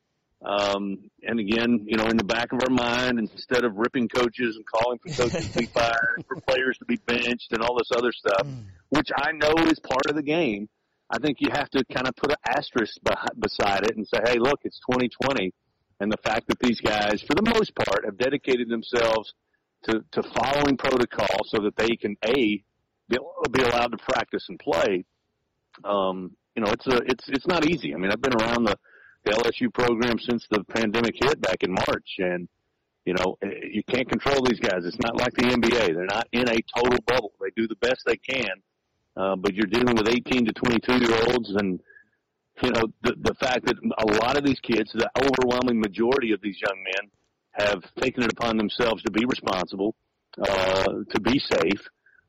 [0.45, 4.57] Um, and again, you know, in the back of our mind, instead of ripping coaches
[4.57, 7.91] and calling for coaches to be fired, for players to be benched, and all this
[7.97, 8.65] other stuff, mm.
[8.91, 10.69] which I know is part of the game,
[11.11, 12.99] I think you have to kind of put an asterisk
[13.39, 15.53] beside it and say, hey, look, it's 2020.
[16.01, 19.33] And the fact that these guys, for the most part, have dedicated themselves
[19.85, 22.63] to, to following protocol so that they can a
[23.09, 23.19] be,
[23.53, 25.05] be allowed to practice and play.
[25.85, 27.95] Um, you know, it's a it's it's not easy.
[27.95, 28.77] I mean, I've been around the,
[29.25, 32.49] the LSU program since the pandemic hit back in March, and
[33.05, 34.85] you know, eh, you can't control these guys.
[34.85, 35.95] It's not like the NBA.
[35.95, 37.33] They're not in a total bubble.
[37.41, 38.63] They do the best they can,
[39.17, 41.81] uh, but you're dealing with 18 to 22 year olds, and
[42.63, 46.41] you know, the the fact that a lot of these kids, the overwhelming majority of
[46.41, 47.11] these young men,
[47.57, 49.95] have taken it upon themselves to be responsible,
[50.41, 51.81] uh, to be safe,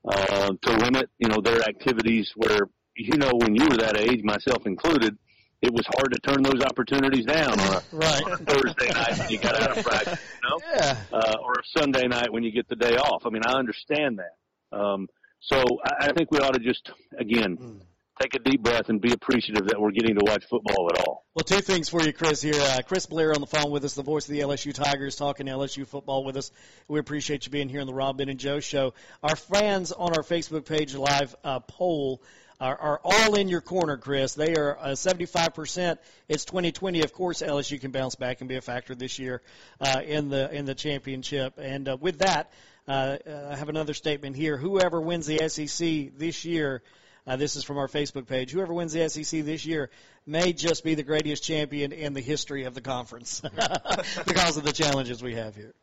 [0.07, 2.61] uh, to limit, you know, their activities where,
[2.95, 5.17] you know, when you were that age, myself included,
[5.61, 8.23] it was hard to turn those opportunities down on a, right.
[8.23, 10.97] on a Thursday night when you got out of practice, you know, yeah.
[11.11, 13.23] uh, or a Sunday night when you get the day off.
[13.25, 14.78] I mean, I understand that.
[14.78, 15.07] Um,
[15.41, 17.80] so I, I think we ought to just, again, mm
[18.20, 21.26] take a deep breath and be appreciative that we're getting to watch football at all.
[21.36, 22.41] Well, two things for you, Chris.
[22.41, 25.15] Here, uh, Chris Blair on the phone with us, the voice of the LSU Tigers,
[25.15, 26.51] talking LSU football with us.
[26.88, 28.93] We appreciate you being here on the Rob Ben and Joe Show.
[29.22, 32.22] Our fans on our Facebook page live uh, poll.
[32.59, 34.34] Are, are all in your corner, Chris.
[34.34, 35.99] They are uh, 75%.
[36.28, 37.03] It's 2020.
[37.03, 39.43] Of course, LSU can bounce back and be a factor this year
[39.80, 41.59] uh, in the in the championship.
[41.59, 42.51] And uh, with that,
[42.88, 43.18] uh,
[43.51, 44.57] I have another statement here.
[44.57, 46.82] Whoever wins the SEC this year
[47.28, 48.51] Uh, this is from our Facebook page.
[48.51, 49.89] Whoever wins the SEC this year
[50.25, 53.41] may just be the greatest champion in the history of the conference
[54.25, 55.73] because of the challenges we have here.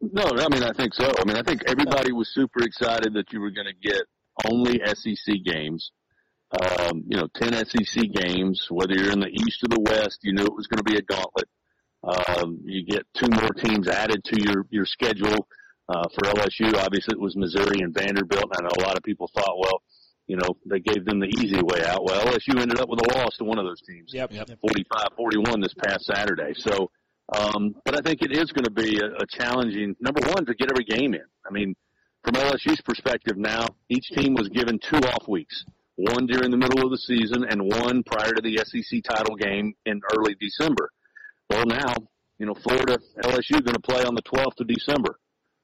[0.00, 1.10] No, I mean I think so.
[1.18, 4.02] I mean I think everybody was super excited that you were going to get
[4.48, 5.90] only SEC games.
[6.52, 8.68] Um, you know, ten SEC games.
[8.70, 10.96] Whether you're in the East or the West, you knew it was going to be
[10.96, 11.48] a gauntlet.
[12.04, 15.48] Um, you get two more teams added to your your schedule.
[15.88, 18.44] Uh, for LSU, obviously it was Missouri and Vanderbilt.
[18.44, 19.82] And I know a lot of people thought, well,
[20.26, 22.04] you know, they gave them the easy way out.
[22.04, 24.12] Well, LSU ended up with a loss to one of those teams.
[24.12, 24.32] Yep.
[24.32, 24.48] yep.
[24.48, 26.52] 45-41 this past Saturday.
[26.54, 26.90] So,
[27.36, 30.54] um, but I think it is going to be a, a challenging, number one, to
[30.54, 31.24] get every game in.
[31.46, 31.74] I mean,
[32.22, 35.64] from LSU's perspective now, each team was given two off weeks.
[35.96, 39.74] One during the middle of the season and one prior to the SEC title game
[39.86, 40.90] in early December.
[41.50, 41.94] Well, now,
[42.38, 45.18] you know, Florida, LSU going to play on the 12th of December.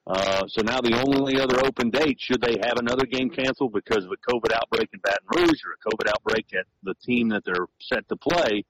[0.07, 4.05] Uh, so now the only other open date, should they have another game canceled because
[4.05, 7.45] of a COVID outbreak in Baton Rouge or a COVID outbreak at the team that
[7.45, 8.65] they're set to play,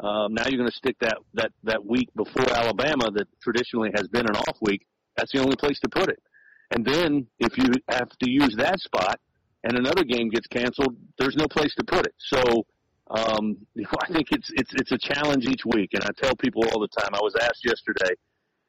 [0.00, 4.08] um, now you're going to stick that, that, that week before Alabama that traditionally has
[4.08, 4.86] been an off week.
[5.16, 6.22] That's the only place to put it.
[6.70, 9.18] And then if you have to use that spot
[9.64, 12.14] and another game gets canceled, there's no place to put it.
[12.18, 12.66] So,
[13.10, 15.90] um, you know, I think it's, it's, it's a challenge each week.
[15.94, 18.14] And I tell people all the time, I was asked yesterday,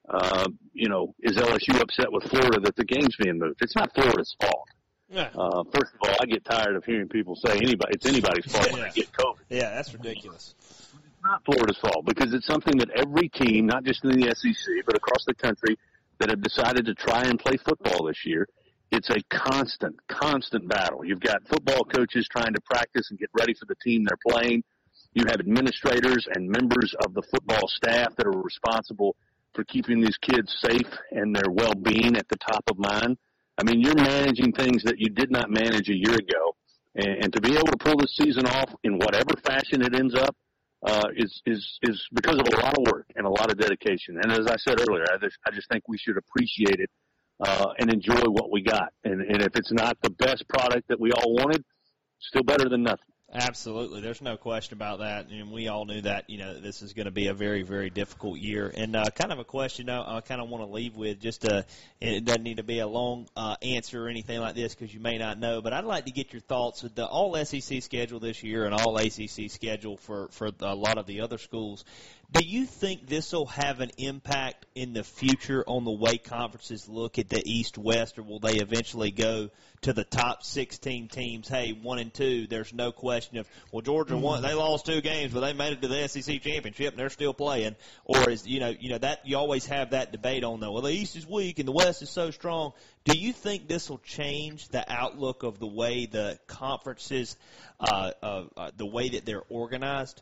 [0.08, 3.60] uh, you know, is LSU upset with Florida that the game's being moved?
[3.62, 4.70] It's not Florida's fault.
[5.10, 5.30] Yeah.
[5.36, 8.72] Uh, first of all, I get tired of hearing people say anybody it's anybody's fault
[8.72, 9.40] when they get COVID.
[9.50, 10.56] Yeah, that's ridiculous.
[10.60, 14.86] It's not Florida's fault because it's something that every team, not just in the SEC,
[14.86, 15.78] but across the country,
[16.20, 18.48] that have decided to try and play football this year.
[18.92, 21.06] It's a constant, constant battle.
[21.06, 24.64] You've got football coaches trying to practice and get ready for the team they're playing.
[25.14, 29.16] You have administrators and members of the football staff that are responsible
[29.54, 33.18] for keeping these kids safe and their well-being at the top of mind.
[33.58, 36.56] I mean, you're managing things that you did not manage a year ago,
[36.96, 40.16] and, and to be able to pull this season off in whatever fashion it ends
[40.16, 40.36] up
[40.86, 44.20] uh, is is is because of a lot of work and a lot of dedication.
[44.22, 46.90] And as I said earlier, I just I just think we should appreciate it
[47.40, 48.94] uh, and enjoy what we got.
[49.04, 51.64] And, and if it's not the best product that we all wanted,
[52.20, 53.14] still better than nothing.
[53.34, 56.30] Absolutely, there's no question about that, and we all knew that.
[56.30, 59.34] You know, this is going to be a very, very difficult year, and uh, kind
[59.34, 61.20] of a question I, I kind of want to leave with.
[61.20, 61.64] Just uh,
[62.00, 65.02] it doesn't need to be a long uh, answer or anything like this because you
[65.02, 68.22] may not know, but I'd like to get your thoughts with the All SEC schedule
[68.22, 71.84] this year and All ACC schedule for for a lot of the other schools.
[72.30, 76.90] Do you think this will have an impact in the future on the way conferences
[76.90, 79.50] look at the East West, or will they eventually go
[79.84, 81.48] to the top 16 teams?
[81.48, 85.34] Hey, one and two, there's no question of well, Georgia won, they lost two games,
[85.34, 87.78] but they made it to the SEC championship and they're still playing.
[88.04, 90.74] Or is you know you know that you always have that debate on though.
[90.74, 92.74] Well, the East is weak and the West is so strong.
[93.06, 97.38] Do you think this will change the outlook of the way the conferences,
[97.80, 100.22] uh, uh, uh, the way that they're organized?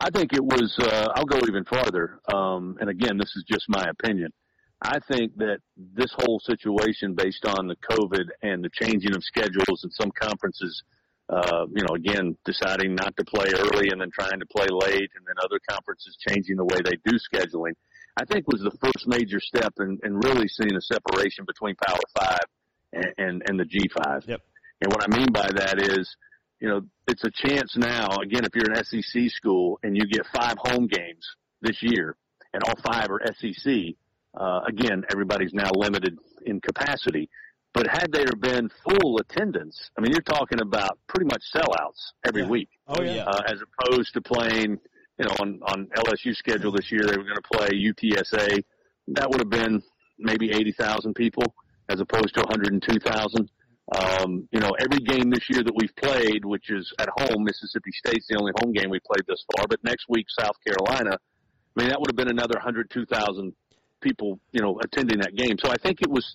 [0.00, 0.76] I think it was.
[0.78, 2.20] Uh, I'll go even farther.
[2.32, 4.32] Um, and again, this is just my opinion.
[4.80, 9.84] I think that this whole situation, based on the COVID and the changing of schedules,
[9.84, 10.82] and some conferences,
[11.28, 15.10] uh, you know, again deciding not to play early and then trying to play late,
[15.14, 17.74] and then other conferences changing the way they do scheduling,
[18.16, 22.00] I think was the first major step in, in really seeing a separation between Power
[22.18, 22.46] Five
[22.92, 24.24] and, and, and the G Five.
[24.26, 24.40] Yep.
[24.80, 26.16] And what I mean by that is,
[26.62, 30.24] you know, it's a chance now, again, if you're an SEC school and you get
[30.32, 31.26] five home games
[31.60, 32.14] this year
[32.54, 33.96] and all five are SEC,
[34.40, 37.28] uh, again, everybody's now limited in capacity.
[37.74, 42.42] But had there been full attendance, I mean, you're talking about pretty much sellouts every
[42.42, 42.48] Yeah.
[42.48, 43.24] week, Oh yeah.
[43.24, 44.78] uh, as opposed to playing,
[45.18, 48.62] you know, on, on LSU schedule this year, they were going to play UTSA.
[49.08, 49.82] That would have been
[50.16, 51.42] maybe 80,000 people
[51.88, 53.50] as opposed to 102,000.
[53.92, 57.90] Um, you know, every game this year that we've played, which is at home, Mississippi
[57.92, 61.80] State's the only home game we played thus far, but next week, South Carolina, I
[61.80, 63.52] mean, that would have been another 102,000
[64.00, 65.56] people, you know, attending that game.
[65.62, 66.34] So I think it was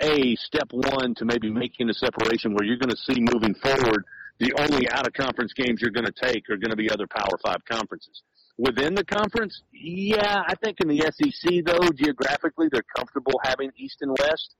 [0.00, 4.04] a step one to maybe making a separation where you're going to see moving forward
[4.38, 7.06] the only out of conference games you're going to take are going to be other
[7.06, 8.22] Power Five conferences.
[8.58, 13.98] Within the conference, yeah, I think in the SEC though, geographically, they're comfortable having East
[14.00, 14.54] and West.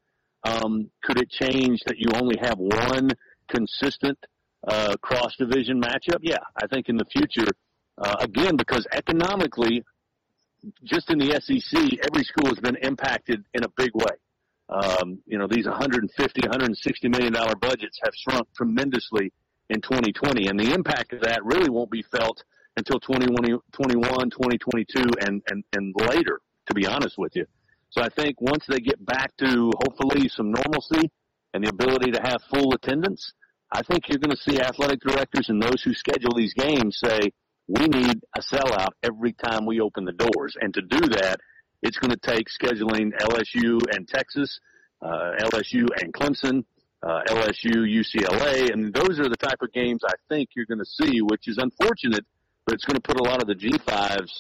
[0.45, 3.11] Um, could it change that you only have one
[3.49, 4.19] consistent
[4.67, 6.19] uh, cross division matchup?
[6.21, 7.49] Yeah, I think in the future,
[7.99, 9.85] uh, again, because economically,
[10.85, 14.17] just in the SEC, every school has been impacted in a big way.
[14.69, 19.33] Um, you know, these 150, 160 million dollar budgets have shrunk tremendously
[19.71, 22.43] in 2020, and the impact of that really won't be felt
[22.77, 27.47] until 2021, 2022, and, and, and later, to be honest with you.
[27.97, 31.11] So I think once they get back to hopefully some normalcy
[31.53, 33.33] and the ability to have full attendance,
[33.73, 37.21] I think you're going to see athletic directors and those who schedule these games say,
[37.69, 40.57] we need a sellout every time we open the doors.
[40.61, 41.39] And to do that,
[41.83, 44.59] it's going to take scheduling LSU and Texas,
[45.01, 46.65] uh, LSU and Clemson,
[47.01, 50.85] uh, LSU, UCLA, and those are the type of games I think you're going to
[50.85, 52.25] see, which is unfortunate,
[52.67, 54.31] but it's going to put a lot of the G5s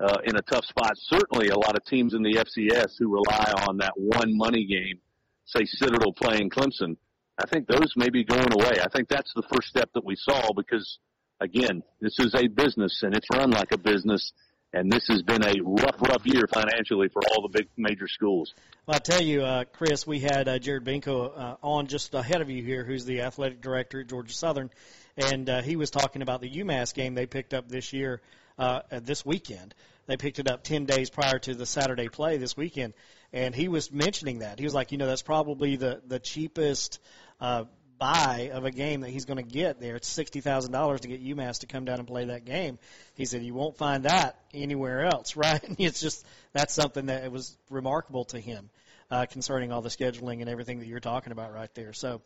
[0.00, 0.92] uh, in a tough spot.
[0.96, 5.00] Certainly, a lot of teams in the FCS who rely on that one money game,
[5.44, 6.96] say Citadel playing Clemson.
[7.38, 8.80] I think those may be going away.
[8.82, 10.98] I think that's the first step that we saw because,
[11.40, 14.32] again, this is a business and it's run like a business
[14.72, 18.52] and this has been a rough, rough year financially for all the big major schools.
[18.86, 22.42] Well, I tell you, uh, Chris, we had uh, Jared Benko uh, on just ahead
[22.42, 24.70] of you here, who's the athletic director at Georgia Southern,
[25.16, 28.20] and uh, he was talking about the UMass game they picked up this year,
[28.58, 29.74] uh, this weekend.
[30.06, 32.94] They picked it up 10 days prior to the Saturday play this weekend,
[33.32, 34.58] and he was mentioning that.
[34.58, 36.98] He was like, you know, that's probably the, the cheapest
[37.40, 37.64] uh,
[37.98, 39.96] buy of a game that he's going to get there.
[39.96, 42.78] It's sixty thousand dollars to get UMass to come down and play that game.
[43.14, 45.62] He said you won't find that anywhere else, right?
[45.78, 48.70] It's just that's something that it was remarkable to him
[49.10, 51.92] uh, concerning all the scheduling and everything that you're talking about right there.
[51.92, 52.22] So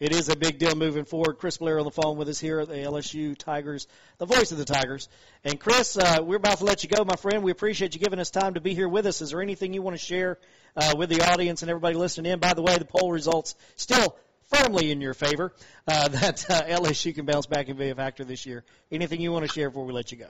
[0.00, 1.34] it is a big deal moving forward.
[1.34, 3.86] Chris Blair on the phone with us here at the LSU Tigers,
[4.16, 5.10] the voice of the Tigers.
[5.44, 7.42] And Chris, uh, we're about to let you go, my friend.
[7.42, 9.20] We appreciate you giving us time to be here with us.
[9.20, 10.38] Is there anything you want to share
[10.74, 12.38] uh, with the audience and everybody listening in?
[12.38, 14.16] By the way, the poll results still
[14.48, 15.52] firmly in your favor
[15.86, 18.64] uh, that uh, LSU can bounce back and be a factor this year.
[18.90, 20.28] Anything you want to share before we let you go?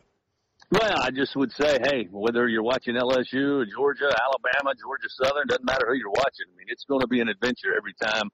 [0.73, 5.65] Well, I just would say, hey, whether you're watching LSU, Georgia, Alabama, Georgia Southern, doesn't
[5.65, 6.47] matter who you're watching.
[6.53, 8.31] I mean, it's going to be an adventure every time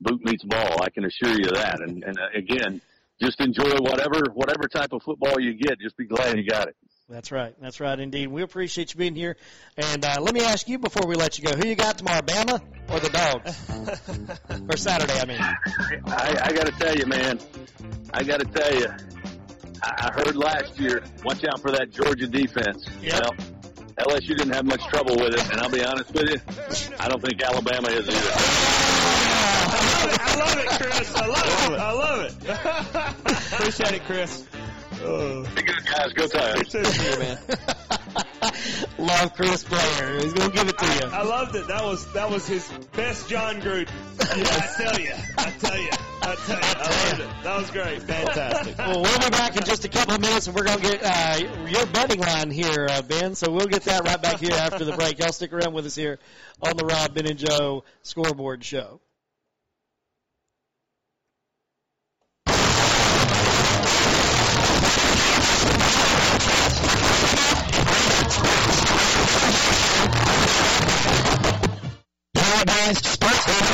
[0.00, 0.82] boot meets ball.
[0.82, 1.80] I can assure you that.
[1.80, 2.80] And, and uh, again,
[3.20, 5.78] just enjoy whatever whatever type of football you get.
[5.80, 6.76] Just be glad you got it.
[7.08, 7.54] That's right.
[7.60, 8.28] That's right, indeed.
[8.28, 9.36] We appreciate you being here.
[9.76, 12.20] And uh, let me ask you before we let you go, who you got tomorrow,
[12.20, 14.68] Bama or the Dogs?
[14.70, 15.40] or Saturday, I mean.
[16.06, 17.40] I, I got to tell you, man.
[18.14, 18.86] I got to tell you.
[19.82, 22.86] I heard last year, watch out for that Georgia defense.
[23.02, 23.20] Yep.
[23.20, 23.32] Well,
[24.06, 27.22] LSU didn't have much trouble with it, and I'll be honest with you, I don't
[27.22, 28.89] think Alabama is either.
[29.42, 31.14] I love it, Chris.
[31.14, 31.78] I love it.
[31.80, 33.52] I love it.
[33.52, 34.46] Appreciate it, Chris.
[35.02, 36.12] Uh, Be good, guys.
[36.12, 37.18] Go Tigers.
[37.18, 37.38] man.
[38.98, 40.20] Love Chris Blair.
[40.20, 41.10] He's gonna give it to you.
[41.12, 41.66] I loved it.
[41.68, 43.88] That was that was his best Jon Gruden.
[44.20, 44.24] I
[44.76, 45.12] tell you.
[45.38, 45.88] I tell you.
[46.22, 46.62] I tell you.
[46.62, 47.42] I loved it.
[47.44, 48.02] That was great.
[48.02, 48.76] Fantastic.
[48.78, 51.38] Well, we'll be back in just a couple of minutes, and we're gonna get uh,
[51.66, 53.34] your betting line here, uh, Ben.
[53.34, 55.18] So we'll get that right back here after the break.
[55.18, 56.18] Y'all stick around with us here
[56.62, 59.00] on the Rob Ben and Joe Scoreboard Show.
[72.60, 73.64] Paradise Sports and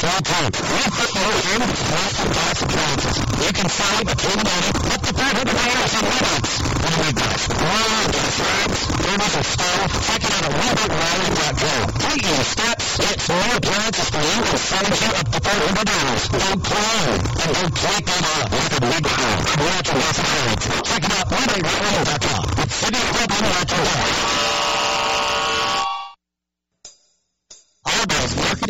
[0.00, 0.52] the wrong time?
[0.52, 3.16] We put more in and class appliances.
[3.24, 6.52] You can save a team up to $500 in minutes.
[6.60, 7.40] What do we got?
[9.04, 9.88] And stove.
[10.04, 11.82] Check out at WeberWiring.com.
[11.96, 16.28] Three year steps, get four appliances for you and save you up to $500.
[16.28, 17.08] Don't play.
[17.40, 18.04] And don't take
[18.52, 19.04] like a big
[19.48, 20.20] appliances.
[20.84, 21.64] Check it out at.
[22.60, 24.43] It's City of Eyeballs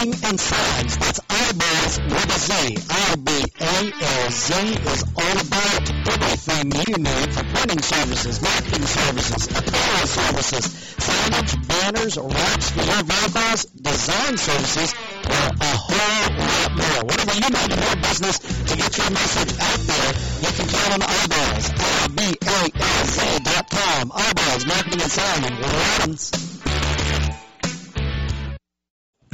[0.04, 0.96] Marketing and Signs.
[0.98, 2.76] That's Eyeballs with a Z.
[2.90, 4.52] I-B-A-L-Z
[4.92, 10.64] is all about everything you need for printing services, marketing services, apparel services,
[11.00, 14.94] signage, banners, wraps for your vehicles, design services,
[15.24, 17.04] or a whole lot more.
[17.08, 20.12] Whatever you need in your business to get your message out there,
[20.44, 21.66] you can count on Eyeballs.
[22.04, 24.12] I-B-A-L-Z dot com.
[24.12, 25.50] Eyeballs Marketing and Signs.
[25.50, 26.73] Will Adams.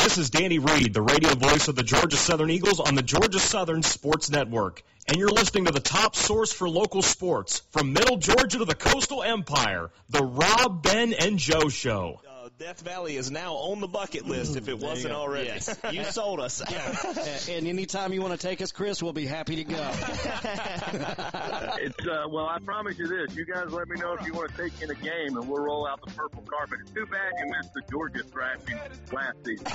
[0.03, 3.38] This is Danny Reed, the radio voice of the Georgia Southern Eagles on the Georgia
[3.38, 4.82] Southern Sports Network.
[5.07, 8.74] And you're listening to the top source for local sports from Middle Georgia to the
[8.74, 12.20] Coastal Empire, the Rob, Ben, and Joe Show.
[12.61, 15.46] Death Valley is now on the bucket list if it wasn't already.
[15.46, 16.61] Yes, you sold us.
[17.48, 19.76] and anytime you want to take us, Chris, we'll be happy to go.
[21.82, 24.54] It's uh, well, I promise you this: you guys let me know if you want
[24.54, 26.80] to take in a game, and we'll roll out the purple carpet.
[26.82, 28.78] It's too bad you missed the Georgia thrashing
[29.11, 29.66] last season.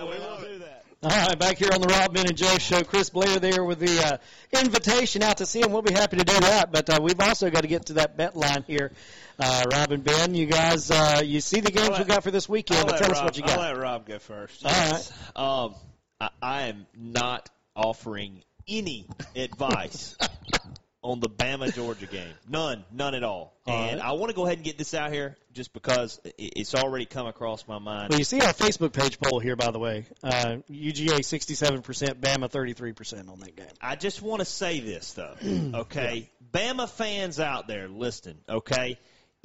[0.00, 0.84] we will do that.
[1.04, 3.78] All right, back here on the Rob Ben and Joe show, Chris Blair there with
[3.78, 5.70] the uh, invitation out to see him.
[5.70, 8.16] We'll be happy to do that, but uh, we've also got to get to that
[8.16, 8.90] bet line here.
[9.38, 12.48] Uh, Rob and Ben, you guys, uh, you see the games we got for this
[12.48, 12.78] weekend.
[12.80, 13.58] I'll But let tell Rob, us what you got.
[13.58, 14.64] I'll let Rob go first.
[14.64, 15.12] All right.
[15.36, 15.74] Um,
[16.20, 20.16] I, I am not offering any advice
[21.02, 22.32] on the Bama Georgia game.
[22.48, 23.52] None, none at all.
[23.66, 24.08] All and right.
[24.08, 27.04] I want to go ahead and get this out here just because it- it's already
[27.04, 28.10] come across my mind.
[28.10, 30.06] Well, you see our Facebook page poll here, by the way.
[30.22, 33.66] Uh, UGA 67%, Bama 33% on that game.
[33.82, 35.34] I just want to say this though,
[35.80, 36.30] okay?
[36.52, 38.96] Bama fans out there listening, okay?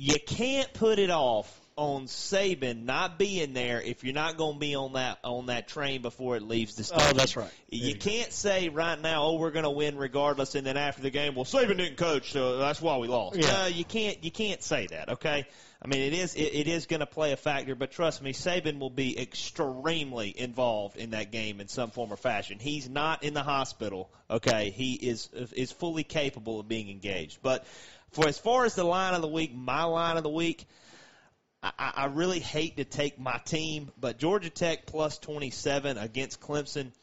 [0.02, 4.60] You can't put it off on Saban not being there if you're not going to
[4.60, 7.10] be on that on that train before it leaves the stadium.
[7.10, 7.52] Oh, that's right.
[7.70, 10.78] There You you can't say right now, "Oh, we're going to win regardless," and then
[10.78, 13.52] after the game, "Well, Saban didn't coach, so that's why we lost." Yeah.
[13.52, 14.24] No, you can't.
[14.24, 15.10] You can't say that.
[15.10, 15.46] Okay.
[15.82, 18.34] I mean, it is it, it is going to play a factor, but trust me,
[18.34, 22.58] Saban will be extremely involved in that game in some form or fashion.
[22.60, 24.10] He's not in the hospital.
[24.30, 27.40] Okay, he is is fully capable of being engaged.
[27.42, 27.66] But
[28.12, 30.66] for as far as the line of the week, my line of the week.
[31.62, 36.94] I, I really hate to take my team, but Georgia Tech plus 27 against Clemson.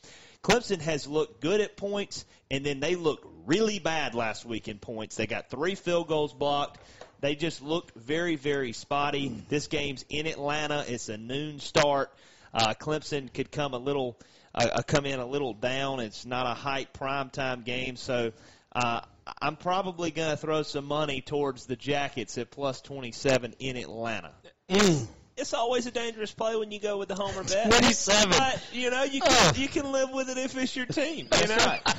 [0.43, 4.79] Clemson has looked good at points, and then they looked really bad last week in
[4.79, 5.17] points.
[5.17, 6.79] They got three field goals blocked.
[7.21, 9.45] They just looked very, very spotty.
[9.49, 10.85] This game's in Atlanta.
[10.87, 12.13] It's a noon start.
[12.55, 14.19] Uh, Clemson could come a little,
[14.55, 16.01] uh, uh, come in a little down.
[16.01, 18.33] It's not a hype primetime game, so
[18.75, 19.01] uh,
[19.41, 24.33] I'm probably going to throw some money towards the Jackets at plus 27 in Atlanta.
[25.39, 27.67] It's always a dangerous play when you go with the homer bet.
[27.69, 28.31] 27.
[28.31, 31.27] But you know you can you can live with it if it's your team.
[31.27, 31.57] You That's know,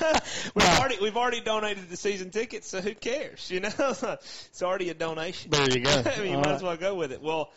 [0.07, 0.21] right.
[0.55, 3.51] we've already we've already donated the season tickets, so who cares?
[3.51, 5.51] You know, it's already a donation.
[5.51, 6.01] There you go.
[6.03, 6.55] I mean, you All might right.
[6.55, 7.21] as well go with it.
[7.21, 7.51] Well,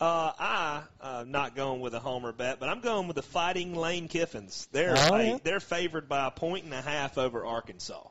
[0.00, 3.76] uh, I uh, not going with a homer bet, but I'm going with the Fighting
[3.76, 4.66] Lane Kiffins.
[4.72, 5.38] They're Oh, yeah.
[5.44, 8.02] they're favored by a point and a half over Arkansas.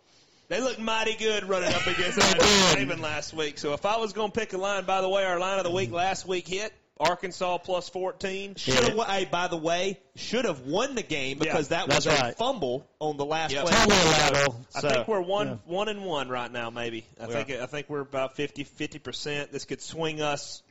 [0.50, 3.60] They looked mighty good running up against They Iowa last week.
[3.60, 5.64] So if I was going to pick a line, by the way, our line of
[5.64, 8.56] the week last week hit Arkansas plus 14.
[8.56, 8.96] Should have.
[8.96, 12.24] won- Hey, by the way, should have won the game because that was That's a
[12.24, 12.36] right.
[12.38, 13.66] fumble on the last Yep.
[13.66, 13.74] play.
[13.74, 14.56] Tell me about it.
[14.76, 15.56] I think we're one yeah.
[15.66, 16.72] one and one right now.
[16.72, 19.52] Maybe I We think I think we're about 50 percent.
[19.52, 20.62] This could swing us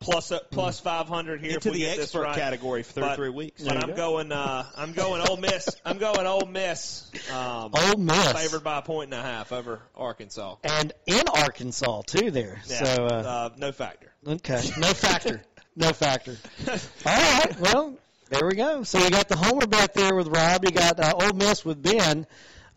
[0.00, 2.36] plus uh, plus 500 here into the get this expert right.
[2.36, 3.62] category for But- 33 weeks.
[3.62, 3.96] But I'm go.
[3.96, 4.32] going.
[4.32, 5.68] Uh, I'm going Ole Miss.
[5.84, 7.10] I'm going Ole Miss.
[7.32, 8.32] Um, Ole Miss.
[8.32, 10.56] favored by a point and a half over Arkansas.
[10.64, 12.60] And in Arkansas, too, there.
[12.66, 14.12] Yeah, So, uh, uh, no factor.
[14.26, 14.62] okay.
[14.78, 15.42] No factor.
[15.76, 16.36] No factor.
[16.68, 16.76] All
[17.06, 17.60] right.
[17.60, 17.94] Well,
[18.30, 18.82] there we go.
[18.82, 20.64] So we got the homer back there with Rob.
[20.64, 22.26] You got uh, Ole Miss with Ben.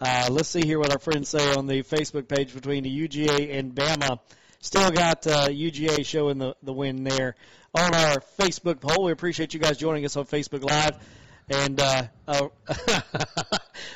[0.02, 3.58] Uh, let's see here what our friends say on the Facebook page between the UGA
[3.58, 4.20] and Bama.
[4.64, 7.36] Still got uh, UGA showing the, the win there
[7.76, 9.04] on our Facebook poll.
[9.04, 10.98] We appreciate you guys joining us on Facebook Live.
[11.50, 12.48] And uh, uh,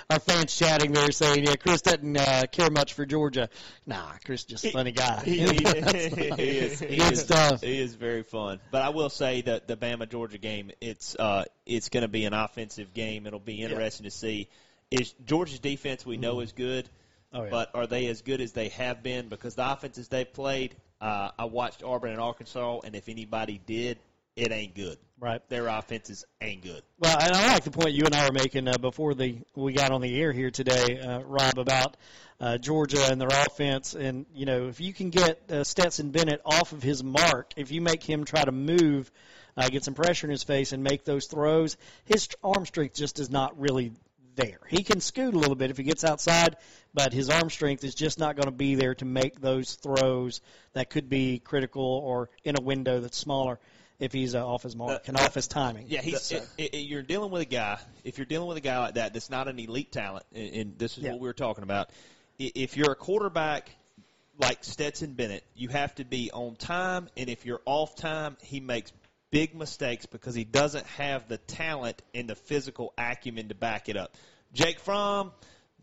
[0.09, 3.47] our fans chatting there saying, yeah, Chris doesn't uh, care much for Georgia.
[3.85, 5.21] Nah, Chris is just a funny guy.
[5.23, 7.61] he, he, he is, he Good is, stuff.
[7.61, 8.59] He is very fun.
[8.69, 12.25] But I will say that the Bama Georgia game, it's uh, it's going to be
[12.25, 13.25] an offensive game.
[13.25, 14.49] It'll be interesting to see.
[14.91, 16.89] Is Georgia's defense we know is good,
[17.33, 17.49] Oh, yeah.
[17.49, 19.27] but are they as good as they have been?
[19.27, 23.99] Because the offenses they've played, uh, I watched Auburn and Arkansas, and if anybody did,
[24.37, 24.97] it ain't good.
[25.19, 25.41] Right.
[25.49, 26.83] Their offenses ain't good.
[26.99, 29.73] Well, and I like the point you and I were making uh, before the we
[29.73, 31.97] got on the air here today, uh, Rob, about
[32.39, 33.95] uh, Georgia and their offense.
[33.95, 37.71] And you know, if you can get uh, Stetson Bennett off of his mark, if
[37.71, 39.11] you make him try to move,
[39.57, 41.75] uh, get some pressure in his face, and make those throws,
[42.05, 43.93] his arm strength just is not really
[44.37, 44.59] there.
[44.69, 46.55] He can scoot a little bit if he gets outside,
[46.93, 50.39] but his arm strength is just not going to be there to make those throws
[50.73, 53.59] that could be critical or in a window that's smaller
[53.99, 55.87] if he's uh, off his mark The- and off his timing.
[55.89, 56.21] Yeah, he's.
[56.21, 57.79] So- it, it- you're dealing with a guy.
[58.05, 60.77] If you're dealing with a guy like that, that's not an elite talent, and, and
[60.79, 61.11] this is Yeah.
[61.11, 61.89] what we were talking about.
[62.39, 63.71] If you're a quarterback
[64.39, 68.59] like Stetson Bennett, you have to be on time, and if you're off time, he
[68.59, 68.91] makes
[69.29, 73.97] big mistakes because he doesn't have the talent and the physical acumen to back it
[73.97, 74.15] up.
[74.53, 75.31] Jake Fromm.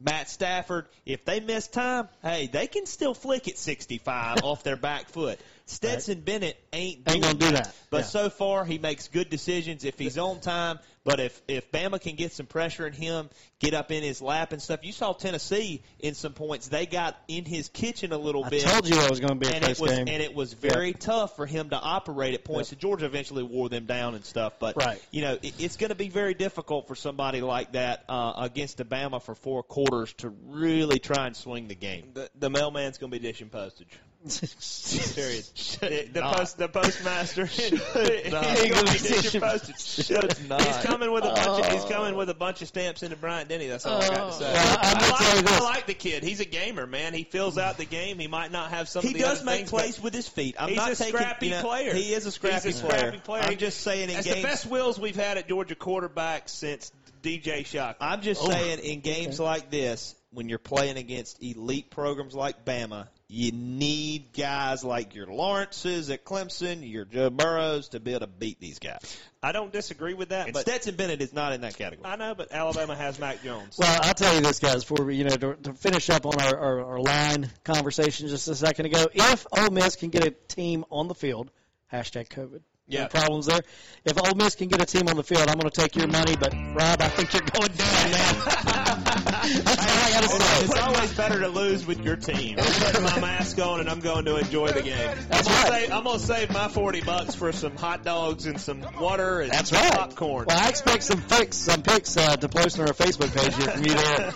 [0.01, 4.77] Matt Stafford, if they miss time, hey, they can still flick it 65 off their
[4.77, 5.39] back foot.
[5.67, 7.73] Stetson Bennett ain't Ain't gonna do that.
[7.91, 8.07] But Yeah.
[8.07, 10.81] so far, he makes good decisions if he's on time.
[11.05, 13.29] But if if Bama can get some pressure in him,
[13.59, 14.81] get up in his lap and stuff.
[14.85, 18.63] You saw Tennessee in some points; they got in his kitchen a little I bit.
[18.63, 20.09] told you that was going to be a and close it was game.
[20.09, 22.73] and it was very tough for him to operate at points.
[22.73, 24.55] And Georgia eventually wore them down and stuff.
[24.59, 24.99] But Right.
[25.11, 28.81] you know, it, it's going to be very difficult for somebody like that uh, against
[28.81, 32.13] Alabama for four quarters to really try and swing the game.
[32.15, 33.89] The, the mailman's going to be dishing postage.
[34.25, 35.45] Period.
[35.81, 37.45] the, the, post, the postmaster.
[37.45, 40.07] he's going to be dishing postage.
[40.07, 40.62] Should not.
[40.62, 41.66] He's coming with a bunch.
[41.66, 43.66] Of, he's coming with a bunch of stamps into Bryant Denny.
[43.66, 44.31] That's all I got to oh.
[44.31, 44.51] say.
[44.51, 45.53] Well, I'm gonna I, like.
[45.53, 46.22] I like the kid.
[46.22, 47.12] He's a gamer, man.
[47.12, 48.18] He fills out the game.
[48.18, 49.03] He might not have some.
[49.03, 50.57] He of the does other make things, plays with his feet.
[50.59, 51.95] I'm he's not a taking, scrappy you know, player.
[51.95, 52.99] He is a scrappy, He's a player.
[52.99, 53.43] scrappy player.
[53.43, 54.37] I'm just saying in That's games.
[54.37, 56.91] the best wheels we've had at Georgia quarterback since
[57.22, 57.97] DJ Shock.
[58.01, 58.51] I'm just oh.
[58.51, 64.32] saying in games like this, when you're playing against elite programs like Bama, you need
[64.32, 68.78] guys like your Lawrences at Clemson, your Joe Burrows to be able to beat these
[68.78, 69.20] guys.
[69.43, 72.09] I don't disagree with that, And but Stetson Bennett is not in that category.
[72.09, 73.76] I know, but Alabama has Mac Jones.
[73.76, 76.41] Well, I'll tell you this, guys, before we, you know, to, to finish up on
[76.41, 79.07] our, our, our line conversation just a second ago.
[79.12, 81.51] If Ole Miss can get a team on the field,
[81.93, 82.61] hashtag COVID.
[82.87, 83.09] Yeah.
[83.09, 83.61] Problems there.
[84.05, 86.07] If Ole Miss can get a team on the field, I'm going to take your
[86.07, 86.37] money.
[86.37, 88.35] But Rob, I think you're going down, man.
[89.45, 90.64] That's all I got to say.
[90.64, 92.59] It's always better to lose with your team.
[92.59, 95.16] I'm putting my mask on and I'm going to enjoy the game.
[95.28, 95.82] That's I'm right.
[95.82, 99.41] Save, I'm going to save my 40 bucks for some hot dogs and some water
[99.41, 99.93] and That's some right.
[99.93, 100.45] popcorn.
[100.49, 103.70] Well, I expect some pics, some pics uh, to post on our Facebook page here
[103.70, 104.26] from you there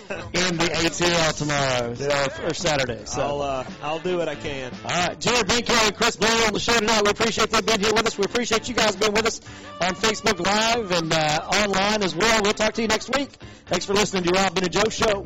[0.47, 3.05] in the ATL tomorrow so, or Saturday.
[3.05, 3.21] So.
[3.21, 4.71] I'll uh, I'll do what I can.
[4.83, 7.03] All right, Jared Benko and Chris Blair on the show tonight.
[7.03, 8.17] We appreciate them being here with us.
[8.17, 9.41] We appreciate you guys being with us
[9.81, 12.41] on Facebook Live and uh, online as well.
[12.41, 13.29] We'll talk to you next week.
[13.65, 15.25] Thanks for listening to Rob Ben and Joe Show.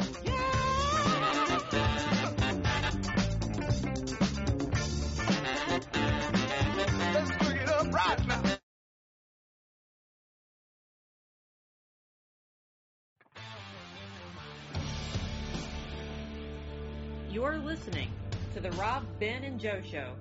[17.29, 18.09] You're listening
[18.55, 20.15] to the Rob, Ben, and Joe Show.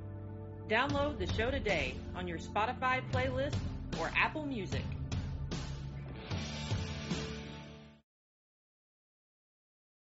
[0.69, 3.55] Download the show today on your Spotify playlist
[4.01, 4.85] or Apple Music.